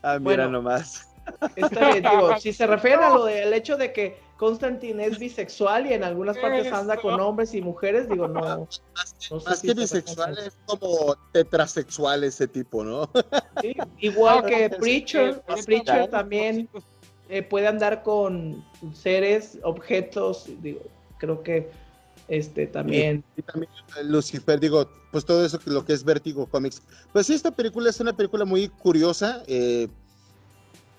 Ah, 0.01 0.19
mira 0.19 0.47
nomás. 0.47 1.12
Está 1.55 1.91
bien, 1.91 2.03
digo, 2.03 2.37
si 2.39 2.53
se 2.53 2.67
refiere 2.67 3.03
a 3.03 3.09
lo 3.09 3.25
del 3.25 3.53
hecho 3.53 3.77
de 3.77 3.93
que 3.93 4.17
Constantine 4.37 5.05
es 5.05 5.19
bisexual 5.19 5.87
y 5.87 5.93
en 5.93 6.03
algunas 6.03 6.37
partes 6.37 6.71
anda 6.71 6.97
con 6.97 7.19
hombres 7.19 7.53
y 7.53 7.61
mujeres, 7.61 8.09
digo, 8.09 8.27
no. 8.27 8.67
más 9.45 9.61
que 9.61 9.73
bisexual 9.73 10.37
es 10.37 10.57
como 10.65 11.15
tetrasexual 11.31 12.23
ese 12.23 12.47
tipo, 12.47 12.83
¿no? 12.83 13.09
Sí, 13.61 13.75
igual 13.99 14.45
que 14.45 14.69
Preacher, 14.69 15.41
Preacher 15.65 16.09
también 16.09 16.67
eh, 17.29 17.43
puede 17.43 17.67
andar 17.67 18.03
con 18.03 18.65
seres, 18.93 19.57
objetos, 19.63 20.45
digo, 20.61 20.81
creo 21.17 21.41
que 21.41 21.69
este 22.27 22.67
también. 22.67 23.23
Y, 23.37 23.41
también 23.41 23.71
eh, 23.97 24.03
Lucifer, 24.03 24.59
digo, 24.59 24.89
pues 25.11 25.25
todo 25.25 25.45
eso, 25.45 25.59
lo 25.65 25.85
que 25.85 25.93
es 25.93 26.03
Vértigo 26.03 26.47
Comics. 26.47 26.81
Pues 27.11 27.27
sí, 27.27 27.33
esta 27.33 27.51
película 27.51 27.89
es 27.89 27.99
una 27.99 28.15
película 28.15 28.45
muy 28.45 28.69
curiosa. 28.69 29.43
Eh, 29.47 29.87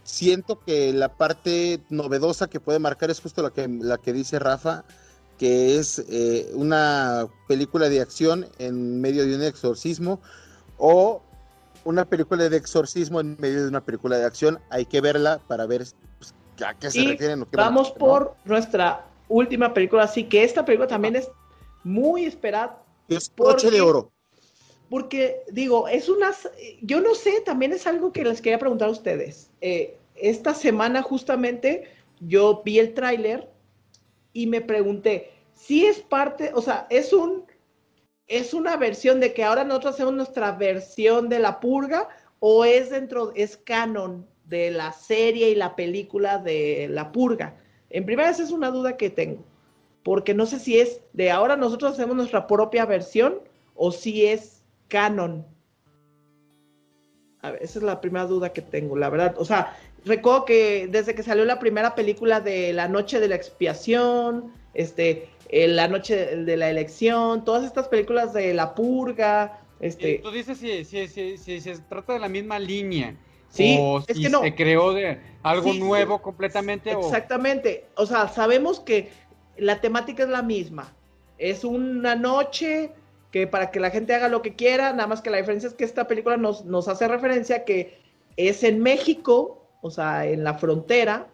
siento 0.05 0.61
que 0.61 0.93
la 0.93 1.09
parte 1.09 1.81
novedosa 1.91 2.49
que 2.49 2.61
puede 2.61 2.79
marcar 2.79 3.11
es 3.11 3.21
justo 3.21 3.43
la 3.43 3.51
que, 3.51 3.67
la 3.69 3.99
que 3.99 4.13
dice 4.13 4.39
Rafa, 4.39 4.85
que 5.39 5.79
es 5.79 6.05
una 6.55 7.27
película 7.49 7.89
de 7.89 8.01
acción 8.01 8.47
en 8.59 9.01
medio 9.01 9.27
de 9.27 9.35
un 9.35 9.43
exorcismo 9.43 10.21
o 10.79 11.23
una 11.85 12.05
película 12.05 12.49
de 12.49 12.57
exorcismo 12.57 13.21
en 13.21 13.37
medio 13.39 13.63
de 13.63 13.69
una 13.69 13.85
película 13.85 14.17
de 14.17 14.25
acción. 14.25 14.61
Hay 14.71 14.87
que 14.87 15.01
verla 15.01 15.41
para 15.47 15.67
ver 15.67 15.85
¿A 16.65 16.75
qué 16.75 16.91
se 16.91 17.05
refieren? 17.05 17.47
vamos 17.53 17.91
por 17.91 18.37
nuestra 18.45 19.05
última 19.29 19.75
película, 19.75 20.05
así 20.05 20.25
que 20.25 20.45
esta 20.45 20.65
película 20.65 20.87
también 20.89 21.17
es 21.17 21.29
muy 21.83 22.25
esperada. 22.25 22.83
Es 23.09 23.33
Noche 23.37 23.71
de 23.71 23.81
Oro. 23.81 24.11
Porque, 24.95 25.43
digo, 25.51 25.89
es 25.89 26.09
una... 26.09 26.31
Yo 26.81 27.01
no 27.01 27.17
sé, 27.17 27.41
también 27.41 27.73
es 27.73 27.85
algo 27.85 28.13
que 28.13 28.23
les 28.23 28.41
quería 28.41 28.61
preguntar 28.61 28.87
a 28.87 28.93
ustedes. 28.93 29.51
Eh, 29.61 29.97
esta 30.15 30.55
semana 30.55 31.03
justamente 31.03 31.89
yo 32.21 32.63
vi 32.65 32.79
el 32.79 32.95
tráiler 32.95 33.51
y 34.33 34.47
me 34.47 34.61
pregunté, 34.61 35.33
si 35.53 35.85
es 35.85 35.99
parte, 35.99 36.53
o 36.55 36.63
sea, 36.63 36.87
es 36.91 37.13
un... 37.13 37.45
Es 38.29 38.55
una 38.55 38.77
versión 38.77 39.19
de 39.19 39.35
que 39.35 39.43
ahora 39.43 39.65
nosotros 39.65 39.95
hacemos 39.95 40.15
nuestra 40.15 40.53
versión 40.53 41.29
de 41.29 41.41
la 41.41 41.59
purga 41.59 42.09
o 42.39 42.65
es 42.65 42.91
dentro, 42.91 43.33
es 43.35 43.57
canon 43.57 44.25
de 44.45 44.71
la 44.71 44.93
serie 44.93 45.51
y 45.51 45.57
la 45.57 45.75
película 45.75 46.39
de 46.39 46.87
La 46.89 47.11
Purga. 47.11 47.57
En 47.91 48.07
primera 48.07 48.31
esa 48.31 48.45
es 48.45 48.53
una 48.53 48.71
duda 48.71 48.97
que 48.97 49.11
tengo, 49.11 49.43
porque 50.05 50.35
no 50.35 50.47
sé 50.47 50.61
si 50.61 50.79
es 50.79 51.01
de 51.13 51.33
ahora 51.33 51.57
nosotros 51.57 51.95
hacemos 51.95 52.15
nuestra 52.15 52.47
propia 52.47 52.87
versión 52.87 53.41
o 53.75 53.91
si 53.91 54.27
es 54.27 54.64
canon. 54.89 55.47
A 57.43 57.53
ver, 57.53 57.63
esa 57.63 57.79
es 57.79 57.85
la 57.85 58.01
primera 58.01 58.27
duda 58.27 58.53
que 58.53 58.63
tengo, 58.63 58.97
la 58.97 59.11
verdad. 59.11 59.35
O 59.39 59.45
sea, 59.45 59.77
recuerdo 60.05 60.45
que 60.45 60.89
desde 60.91 61.15
que 61.15 61.23
salió 61.23 61.45
la 61.45 61.59
primera 61.59 61.95
película 61.95 62.41
de 62.41 62.73
La 62.73 62.89
Noche 62.89 63.21
de 63.21 63.29
la 63.29 63.35
Expiación, 63.35 64.53
este, 64.73 65.29
eh, 65.49 65.69
La 65.69 65.89
Noche 65.89 66.37
de 66.37 66.57
la 66.57 66.71
Elección, 66.71 67.45
todas 67.45 67.65
estas 67.65 67.89
películas 67.89 68.33
de 68.33 68.55
La 68.55 68.75
Purga, 68.75 69.61
este... 69.81 70.21
Tú 70.23 70.31
dices 70.31 70.57
si, 70.57 70.85
si, 70.85 71.07
si, 71.09 71.37
si 71.37 71.61
se 71.61 71.79
trata 71.81 72.15
de 72.15 72.21
la 72.21 72.29
misma 72.29 72.59
línea 72.59 73.15
Sí, 73.55 73.79
es 74.09 74.19
que 74.19 74.29
no. 74.29 74.43
Se 74.43 74.55
creó 74.55 74.93
de 74.93 75.21
algo 75.45 75.73
nuevo 75.75 76.21
completamente. 76.21 76.91
Exactamente. 76.91 77.87
O... 77.97 78.05
sea, 78.05 78.27
sabemos 78.29 78.81
que 78.81 79.11
la 79.57 79.81
temática 79.81 80.25
es 80.25 80.29
la 80.29 80.43
misma. 80.43 80.93
Es 81.39 81.63
una 81.63 82.17
noche 82.17 82.91
que 83.35 83.49
para 83.49 83.73
que 83.73 83.81
la 83.81 83.91
gente 83.91 84.15
haga 84.15 84.29
lo 84.29 84.43
que 84.43 84.55
quiera, 84.55 84.93
nada 84.93 85.09
más 85.09 85.21
que 85.21 85.29
la 85.29 85.39
diferencia 85.39 85.69
es 85.69 85.75
que 85.75 85.83
esta 85.83 86.07
película 86.07 86.37
nos, 86.37 86.65
nos 86.67 86.87
hace 86.87 87.09
referencia 87.09 87.65
que 87.65 87.99
es 88.37 88.63
en 88.63 88.81
México, 88.81 89.67
o 89.83 89.91
sea, 89.91 90.25
en 90.25 90.45
la 90.45 90.55
frontera. 90.55 91.27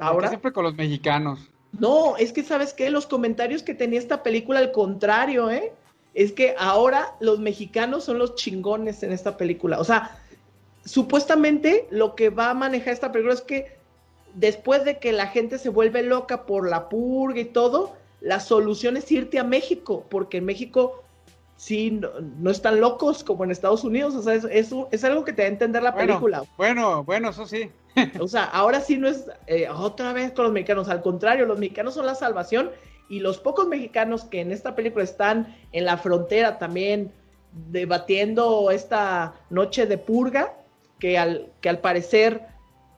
Ahora 0.00 0.26
siempre 0.26 0.52
con 0.52 0.64
los 0.64 0.74
mexicanos. 0.74 1.38
No, 1.78 2.16
es 2.16 2.32
que 2.32 2.42
sabes 2.42 2.74
qué, 2.74 2.90
los 2.90 3.06
comentarios 3.06 3.62
que 3.62 3.74
tenía 3.74 4.00
esta 4.00 4.24
película, 4.24 4.58
al 4.58 4.72
contrario, 4.72 5.48
¿eh? 5.48 5.72
Es 6.14 6.32
que 6.32 6.56
ahora 6.58 7.14
los 7.20 7.38
mexicanos 7.38 8.02
son 8.02 8.18
los 8.18 8.34
chingones 8.34 9.04
en 9.04 9.12
esta 9.12 9.36
película. 9.36 9.78
O 9.78 9.84
sea, 9.84 10.18
supuestamente 10.84 11.86
lo 11.92 12.16
que 12.16 12.30
va 12.30 12.50
a 12.50 12.54
manejar 12.54 12.92
esta 12.92 13.12
película 13.12 13.34
es 13.34 13.42
que 13.42 13.78
después 14.34 14.84
de 14.84 14.98
que 14.98 15.12
la 15.12 15.28
gente 15.28 15.58
se 15.60 15.68
vuelve 15.68 16.02
loca 16.02 16.44
por 16.44 16.68
la 16.68 16.88
purga 16.88 17.38
y 17.38 17.44
todo, 17.44 17.94
la 18.20 18.40
solución 18.40 18.96
es 18.96 19.12
irte 19.12 19.38
a 19.38 19.44
México, 19.44 20.04
porque 20.10 20.38
en 20.38 20.46
México 20.46 21.04
sí 21.56 22.00
no, 22.38 22.50
están 22.50 22.80
locos 22.80 23.24
como 23.24 23.44
en 23.44 23.50
Estados 23.50 23.82
Unidos, 23.84 24.14
o 24.14 24.22
sea, 24.22 24.34
es, 24.34 24.44
es, 24.44 25.04
algo 25.04 25.24
que 25.24 25.32
te 25.32 25.42
da 25.42 25.48
a 25.48 25.50
entender 25.50 25.82
la 25.82 25.94
película. 25.94 26.44
Bueno, 26.56 27.02
bueno, 27.04 27.30
eso 27.30 27.46
sí. 27.46 27.70
o 28.20 28.28
sea, 28.28 28.44
ahora 28.44 28.80
sí 28.80 28.98
no 28.98 29.08
es 29.08 29.24
eh, 29.46 29.68
otra 29.68 30.12
vez 30.12 30.32
con 30.32 30.44
los 30.44 30.52
mexicanos, 30.52 30.88
al 30.88 31.02
contrario, 31.02 31.46
los 31.46 31.58
mexicanos 31.58 31.94
son 31.94 32.06
la 32.06 32.14
salvación 32.14 32.70
y 33.08 33.20
los 33.20 33.38
pocos 33.38 33.66
mexicanos 33.68 34.24
que 34.24 34.40
en 34.40 34.52
esta 34.52 34.74
película 34.74 35.04
están 35.04 35.56
en 35.72 35.84
la 35.84 35.96
frontera 35.96 36.58
también 36.58 37.12
debatiendo 37.70 38.70
esta 38.70 39.34
noche 39.48 39.86
de 39.86 39.96
purga, 39.96 40.54
que 40.98 41.18
al, 41.18 41.50
que 41.60 41.68
al 41.68 41.78
parecer, 41.78 42.42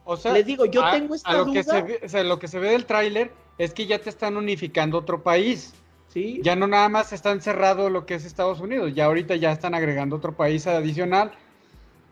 o 0.03 0.17
sea, 0.17 0.33
les 0.33 0.45
digo, 0.45 0.65
yo 0.65 0.83
tengo 0.91 1.15
esta 1.15 1.33
lo 1.33 1.45
duda. 1.45 1.53
Que 1.53 1.63
se 1.63 1.81
ve, 1.81 1.99
o 2.03 2.09
sea, 2.09 2.23
lo 2.23 2.39
que 2.39 2.47
se 2.47 2.59
ve 2.59 2.71
del 2.71 2.85
tráiler 2.85 3.31
es 3.57 3.73
que 3.73 3.85
ya 3.85 3.99
te 3.99 4.09
están 4.09 4.35
unificando 4.35 4.97
otro 4.97 5.21
país. 5.21 5.73
¿Sí? 6.09 6.41
Ya 6.43 6.55
no 6.55 6.67
nada 6.67 6.89
más 6.89 7.13
está 7.13 7.31
encerrado 7.31 7.89
lo 7.89 8.05
que 8.05 8.15
es 8.15 8.25
Estados 8.25 8.59
Unidos, 8.59 8.93
ya 8.93 9.05
ahorita 9.05 9.35
ya 9.35 9.51
están 9.51 9.73
agregando 9.73 10.15
otro 10.17 10.35
país 10.35 10.67
adicional. 10.67 11.31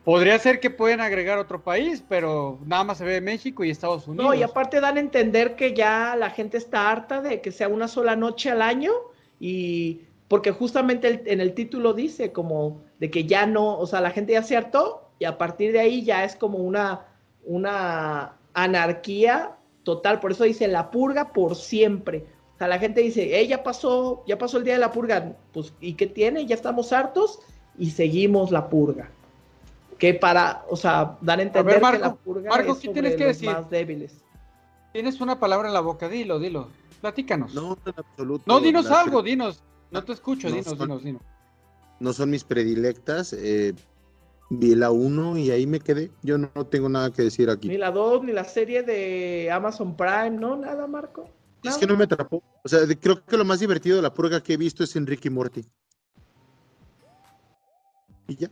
Podría 0.03 0.39
ser 0.39 0.61
que 0.61 0.69
pueden 0.69 1.01
agregar 1.01 1.37
otro 1.37 1.61
país, 1.61 2.01
pero 2.07 2.59
nada 2.65 2.85
más 2.85 2.99
se 2.99 3.03
ve 3.03 3.19
México 3.19 3.65
y 3.65 3.71
Estados 3.71 4.07
Unidos. 4.07 4.25
No, 4.25 4.33
y 4.33 4.41
aparte 4.41 4.79
dan 4.79 4.95
a 4.95 5.01
entender 5.01 5.57
que 5.57 5.73
ya 5.73 6.15
la 6.15 6.29
gente 6.29 6.57
está 6.57 6.89
harta 6.89 7.21
de 7.21 7.41
que 7.41 7.51
sea 7.51 7.67
una 7.67 7.89
sola 7.89 8.15
noche 8.15 8.49
al 8.49 8.61
año 8.61 8.93
y 9.37 10.03
porque 10.29 10.51
justamente 10.51 11.23
en 11.25 11.41
el 11.41 11.53
título 11.53 11.93
dice 11.93 12.31
como 12.31 12.81
de 12.99 13.09
que 13.11 13.25
ya 13.25 13.45
no, 13.45 13.77
o 13.77 13.85
sea, 13.85 13.99
la 13.99 14.11
gente 14.11 14.33
ya 14.33 14.43
se 14.43 14.55
hartó 14.55 15.09
y 15.19 15.25
a 15.25 15.37
partir 15.37 15.73
de 15.73 15.79
ahí 15.79 16.03
ya 16.03 16.23
es 16.23 16.35
como 16.35 16.59
una, 16.59 17.05
una 17.43 18.37
anarquía 18.53 19.57
total, 19.83 20.19
por 20.19 20.31
eso 20.31 20.43
dice 20.43 20.67
la 20.67 20.91
purga 20.91 21.33
por 21.33 21.55
siempre. 21.55 22.25
O 22.57 22.59
sea, 22.59 22.67
la 22.67 22.79
gente 22.79 23.01
dice, 23.01 23.39
eh, 23.39 23.47
ya 23.47 23.61
pasó, 23.61 24.23
ya 24.25 24.37
pasó 24.37 24.57
el 24.57 24.63
día 24.63 24.73
de 24.73 24.79
la 24.79 24.91
purga, 24.91 25.35
pues, 25.53 25.73
¿y 25.79 25.93
qué 25.93 26.07
tiene? 26.07 26.45
Ya 26.47 26.55
estamos 26.55 26.91
hartos 26.91 27.39
y 27.77 27.91
seguimos 27.91 28.51
la 28.51 28.67
purga 28.67 29.11
que 29.97 30.13
para, 30.13 30.65
o 30.69 30.75
sea, 30.75 31.17
dan 31.21 31.39
a 31.39 31.43
entender 31.43 31.81
Marco, 31.81 31.97
que 31.97 32.03
la 32.03 32.15
purga 32.15 32.49
Marco, 32.49 32.73
es 32.73 32.79
¿qué 32.79 32.89
tienes 32.89 33.15
que 33.15 33.25
decir? 33.25 33.49
más 33.49 33.69
débiles. 33.69 34.13
Tienes 34.93 35.21
una 35.21 35.39
palabra 35.39 35.67
en 35.67 35.73
la 35.73 35.81
boca, 35.81 36.07
dilo, 36.07 36.39
dilo. 36.39 36.69
Platícanos. 37.01 37.53
No, 37.53 37.77
en 37.85 37.93
absoluto. 37.95 38.43
No, 38.47 38.59
dinos 38.59 38.89
algo, 38.89 39.21
dinos. 39.21 39.63
No 39.91 40.03
te 40.03 40.13
escucho, 40.13 40.49
no 40.49 40.55
dinos, 40.55 40.69
son, 40.69 40.79
dinos, 40.79 41.03
dinos. 41.03 41.21
No 41.99 42.13
son 42.13 42.29
mis 42.29 42.43
predilectas. 42.43 43.33
Eh, 43.33 43.73
vi 44.49 44.75
la 44.75 44.91
1 44.91 45.37
y 45.37 45.51
ahí 45.51 45.67
me 45.67 45.79
quedé. 45.79 46.11
Yo 46.23 46.37
no, 46.37 46.49
no, 46.55 46.65
tengo 46.65 46.89
nada 46.89 47.11
que 47.11 47.21
decir 47.21 47.49
aquí. 47.49 47.67
Ni 47.67 47.77
la 47.77 47.91
2, 47.91 48.23
ni 48.23 48.31
la 48.31 48.43
serie 48.43 48.83
de 48.83 49.49
Amazon 49.51 49.95
Prime, 49.95 50.31
¿no? 50.31 50.57
Nada, 50.57 50.87
Marco. 50.87 51.29
Es 51.69 51.77
que 51.77 51.87
no 51.87 51.97
me 51.97 52.05
atrapó. 52.05 52.43
O 52.63 52.69
sea, 52.69 52.79
creo 52.99 53.23
que 53.23 53.37
lo 53.37 53.45
más 53.45 53.59
divertido 53.59 53.97
de 53.97 54.01
la 54.01 54.13
purga 54.13 54.41
que 54.41 54.53
he 54.53 54.57
visto 54.57 54.83
es 54.83 54.95
Enrique 54.95 55.27
y 55.27 55.31
Morty. 55.31 55.65
Y 58.27 58.35
ya. 58.35 58.49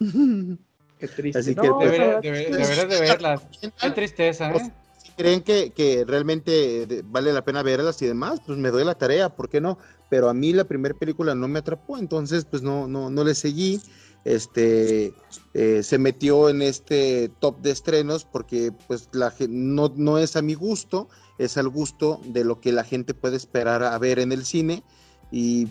Qué 0.98 1.08
triste. 1.08 1.38
Así 1.38 1.54
no, 1.54 1.78
que, 1.78 1.86
deberías 1.86 2.22
de, 2.22 2.86
de, 2.86 3.00
verlas. 3.00 3.42
Qué 3.80 3.90
tristeza, 3.90 4.50
¿eh? 4.50 4.72
Si 4.96 5.12
creen 5.12 5.42
que, 5.42 5.70
que, 5.70 6.04
realmente 6.06 7.02
vale 7.04 7.32
la 7.32 7.44
pena 7.44 7.62
verlas 7.62 8.00
y 8.02 8.06
demás, 8.06 8.40
pues 8.44 8.58
me 8.58 8.70
doy 8.70 8.84
la 8.84 8.94
tarea, 8.94 9.28
¿por 9.28 9.48
qué 9.48 9.60
no? 9.60 9.78
Pero 10.08 10.28
a 10.28 10.34
mí 10.34 10.52
la 10.52 10.64
primera 10.64 10.94
película 10.94 11.34
no 11.34 11.48
me 11.48 11.58
atrapó, 11.58 11.98
entonces 11.98 12.44
pues 12.44 12.62
no, 12.62 12.86
no, 12.86 13.10
no 13.10 13.24
le 13.24 13.34
seguí. 13.34 13.80
Este 14.26 15.14
eh, 15.54 15.84
se 15.84 15.98
metió 15.98 16.48
en 16.48 16.60
este 16.60 17.30
top 17.38 17.60
de 17.60 17.70
estrenos 17.70 18.24
porque 18.24 18.72
pues 18.88 19.08
la 19.12 19.32
no, 19.48 19.92
no 19.94 20.18
es 20.18 20.34
a 20.34 20.42
mi 20.42 20.54
gusto, 20.54 21.08
es 21.38 21.56
al 21.56 21.68
gusto 21.68 22.20
de 22.24 22.42
lo 22.44 22.60
que 22.60 22.72
la 22.72 22.82
gente 22.82 23.14
puede 23.14 23.36
esperar 23.36 23.84
a 23.84 23.96
ver 23.98 24.18
en 24.18 24.32
el 24.32 24.44
cine. 24.44 24.82
Y 25.30 25.68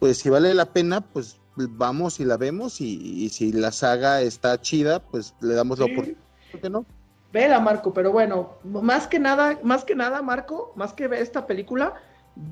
pues 0.00 0.18
si 0.18 0.28
vale 0.28 0.52
la 0.54 0.72
pena, 0.72 1.02
pues 1.02 1.38
vamos 1.54 2.18
y 2.18 2.24
la 2.24 2.36
vemos 2.36 2.80
y, 2.80 2.96
y, 3.24 3.28
si 3.28 3.52
la 3.52 3.70
saga 3.70 4.22
está 4.22 4.60
chida, 4.60 5.00
pues 5.00 5.36
le 5.40 5.54
damos 5.54 5.78
sí. 5.78 5.84
la 5.84 5.92
oportunidad. 5.92 6.24
¿Por 6.50 6.60
qué 6.60 6.70
no? 6.70 6.84
Vela, 7.32 7.60
Marco, 7.60 7.92
pero 7.92 8.10
bueno, 8.10 8.54
más 8.64 9.06
que 9.06 9.20
nada, 9.20 9.60
más 9.62 9.84
que 9.84 9.94
nada, 9.94 10.20
Marco, 10.20 10.72
más 10.74 10.94
que 10.94 11.06
ver 11.06 11.22
esta 11.22 11.46
película, 11.46 11.94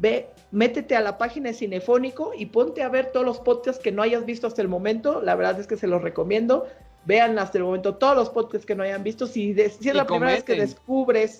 ve, 0.00 0.28
métete 0.50 0.96
a 0.96 1.00
la 1.00 1.16
página 1.16 1.48
de 1.48 1.54
Cinefónico 1.54 2.32
y 2.36 2.46
ponte 2.46 2.82
a 2.82 2.88
ver 2.88 3.12
todos 3.12 3.24
los 3.24 3.40
podcasts 3.40 3.82
que 3.82 3.92
no 3.92 4.02
hayas 4.02 4.26
visto 4.26 4.46
hasta 4.46 4.62
el 4.62 4.68
momento. 4.68 5.22
La 5.22 5.34
verdad 5.34 5.60
es 5.60 5.66
que 5.66 5.76
se 5.76 5.86
los 5.86 6.02
recomiendo. 6.02 6.66
Vean 7.04 7.38
hasta 7.38 7.58
el 7.58 7.64
momento 7.64 7.94
todos 7.94 8.16
los 8.16 8.30
podcasts 8.30 8.66
que 8.66 8.74
no 8.74 8.82
hayan 8.82 9.04
visto. 9.04 9.26
Si, 9.26 9.52
de, 9.52 9.70
si 9.70 9.88
es 9.88 9.94
la 9.94 10.06
primera 10.06 10.32
vez 10.32 10.44
que 10.44 10.56
descubres. 10.56 11.38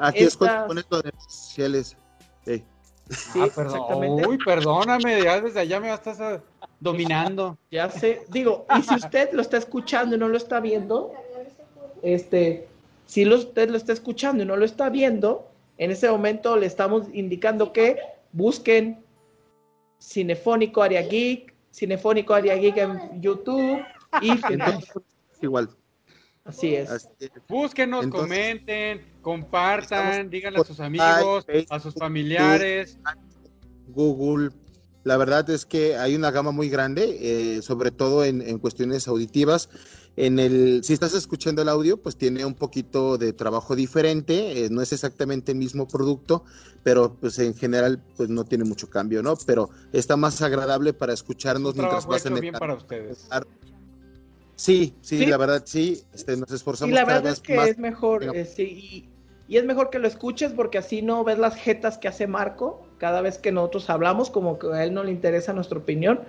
Aquí 0.00 0.24
es 0.24 0.36
cuando 0.36 0.66
pones 0.68 0.86
redes 0.90 1.14
sociales. 1.28 1.96
Sí. 2.44 2.64
Sí, 3.10 3.40
ah, 3.40 3.48
perdón. 3.54 4.26
Uy, 4.26 4.38
perdóname, 4.44 5.22
ya 5.22 5.40
desde 5.40 5.60
allá 5.60 5.80
me 5.80 5.92
estás 5.92 6.20
a... 6.20 6.42
dominando. 6.78 7.56
Ya 7.70 7.88
sé, 7.90 8.22
digo, 8.28 8.66
y 8.78 8.82
si 8.82 8.94
usted 8.94 9.32
lo 9.32 9.40
está 9.40 9.56
escuchando 9.56 10.16
y 10.16 10.18
no 10.18 10.28
lo 10.28 10.36
está 10.36 10.60
viendo, 10.60 11.14
este, 12.02 12.68
si 13.06 13.24
lo, 13.24 13.36
usted 13.36 13.70
lo 13.70 13.78
está 13.78 13.94
escuchando 13.94 14.42
y 14.42 14.46
no 14.46 14.56
lo 14.56 14.64
está 14.66 14.90
viendo, 14.90 15.47
en 15.78 15.90
ese 15.92 16.10
momento 16.10 16.56
le 16.56 16.66
estamos 16.66 17.06
indicando 17.12 17.72
que 17.72 17.98
busquen 18.32 19.04
Cinefónico 20.00 20.82
Área 20.82 21.02
Geek, 21.02 21.54
Cinefónico 21.72 22.34
Área 22.34 22.56
Geek 22.56 22.76
en 22.76 23.22
YouTube 23.22 23.80
y 24.20 24.32
igual. 25.42 25.70
Así 26.44 26.74
es. 26.74 26.90
Así 26.90 27.06
es. 27.20 27.30
Búsquenos, 27.48 28.04
Entonces, 28.04 28.28
comenten, 28.28 29.06
compartan, 29.20 30.30
díganle 30.30 30.60
a 30.60 30.64
sus 30.64 30.80
amigos, 30.80 31.44
Facebook, 31.44 31.74
a 31.74 31.80
sus 31.80 31.94
familiares. 31.94 32.98
Google. 33.88 34.50
La 35.04 35.16
verdad 35.16 35.48
es 35.50 35.64
que 35.64 35.96
hay 35.96 36.16
una 36.16 36.30
gama 36.30 36.50
muy 36.50 36.68
grande, 36.68 37.18
eh, 37.20 37.62
sobre 37.62 37.90
todo 37.90 38.24
en, 38.24 38.42
en, 38.42 38.58
cuestiones 38.58 39.08
auditivas. 39.08 39.68
En 40.20 40.40
el, 40.40 40.82
si 40.82 40.94
estás 40.94 41.14
escuchando 41.14 41.62
el 41.62 41.68
audio, 41.68 41.96
pues 41.96 42.16
tiene 42.16 42.44
un 42.44 42.54
poquito 42.54 43.18
de 43.18 43.32
trabajo 43.32 43.76
diferente, 43.76 44.64
eh, 44.64 44.68
no 44.68 44.82
es 44.82 44.92
exactamente 44.92 45.52
el 45.52 45.58
mismo 45.58 45.86
producto, 45.86 46.44
pero 46.82 47.14
pues 47.14 47.38
en 47.38 47.54
general 47.54 48.02
pues 48.16 48.28
no 48.28 48.44
tiene 48.44 48.64
mucho 48.64 48.90
cambio, 48.90 49.22
¿no? 49.22 49.36
Pero 49.46 49.70
está 49.92 50.16
más 50.16 50.42
agradable 50.42 50.92
para 50.92 51.12
escucharnos 51.12 51.76
mientras 51.76 52.04
vas 52.06 52.26
en 52.26 52.34
el 52.34 52.40
bien 52.40 52.54
para 52.54 52.74
ustedes. 52.74 53.28
Sí, 54.56 54.92
sí, 55.02 55.18
sí, 55.18 55.26
la 55.26 55.36
verdad 55.36 55.62
sí, 55.64 56.02
este, 56.12 56.36
nos 56.36 56.50
esforzamos. 56.50 56.90
Y 56.90 56.94
la 56.96 57.04
verdad 57.04 57.34
es 57.34 57.38
que 57.38 57.54
más... 57.54 57.68
es 57.68 57.78
mejor, 57.78 58.24
eh, 58.24 58.44
sí, 58.44 58.62
y, 58.64 59.08
y, 59.46 59.56
es 59.56 59.64
mejor 59.64 59.88
que 59.88 60.00
lo 60.00 60.08
escuches 60.08 60.50
porque 60.52 60.78
así 60.78 61.00
no 61.00 61.22
ves 61.22 61.38
las 61.38 61.54
jetas 61.54 61.96
que 61.96 62.08
hace 62.08 62.26
Marco 62.26 62.88
cada 62.98 63.20
vez 63.20 63.38
que 63.38 63.52
nosotros 63.52 63.88
hablamos, 63.88 64.30
como 64.30 64.58
que 64.58 64.66
a 64.66 64.82
él 64.82 64.92
no 64.92 65.04
le 65.04 65.12
interesa 65.12 65.52
nuestra 65.52 65.78
opinión. 65.78 66.22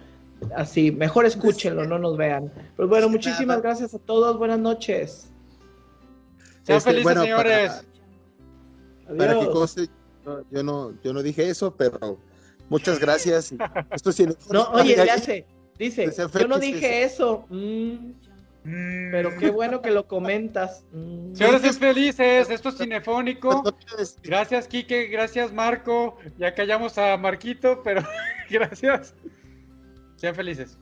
Así, 0.55 0.91
mejor 0.91 1.25
escúchenlo, 1.25 1.85
no 1.85 1.99
nos 1.99 2.17
vean. 2.17 2.51
Pues 2.75 2.87
bueno, 2.89 3.09
muchísimas 3.09 3.61
gracias 3.61 3.93
a 3.93 3.99
todos, 3.99 4.37
buenas 4.37 4.59
noches. 4.59 5.27
Sean 6.63 6.77
este, 6.77 6.91
felices, 6.91 7.03
bueno, 7.03 7.21
señores. 7.21 7.85
Para, 9.05 9.17
para 9.17 9.39
que 9.39 9.49
conste, 9.49 9.89
yo 10.51 10.63
no, 10.63 10.93
yo 11.03 11.13
no 11.13 11.21
dije 11.21 11.49
eso, 11.49 11.75
pero 11.75 12.17
muchas 12.69 12.99
gracias. 12.99 13.53
Esto 13.91 14.11
sí, 14.11 14.27
no, 14.51 14.69
oye, 14.71 14.95
ya 14.95 15.17
sé. 15.17 15.45
Dice, 15.77 16.11
yo 16.37 16.47
no 16.47 16.59
dije 16.59 17.03
eso. 17.03 17.45
Mm, 17.49 18.11
mm, 18.65 19.11
pero 19.11 19.37
qué 19.37 19.49
bueno 19.49 19.81
que 19.81 19.91
lo 19.91 20.07
comentas. 20.07 20.83
Mm. 20.91 21.33
Señores 21.35 21.79
felices, 21.79 22.49
esto 22.49 22.69
es 22.69 22.77
cinefónico. 22.77 23.63
Gracias, 24.23 24.67
Quique, 24.67 25.07
gracias, 25.07 25.53
Marco. 25.53 26.17
Ya 26.37 26.53
callamos 26.53 26.97
a 26.97 27.15
Marquito, 27.15 27.81
pero 27.83 28.03
gracias. 28.49 29.13
Sean 30.19 30.35
felices. 30.35 30.77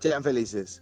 Sean 0.00 0.22
felices. 0.22 0.80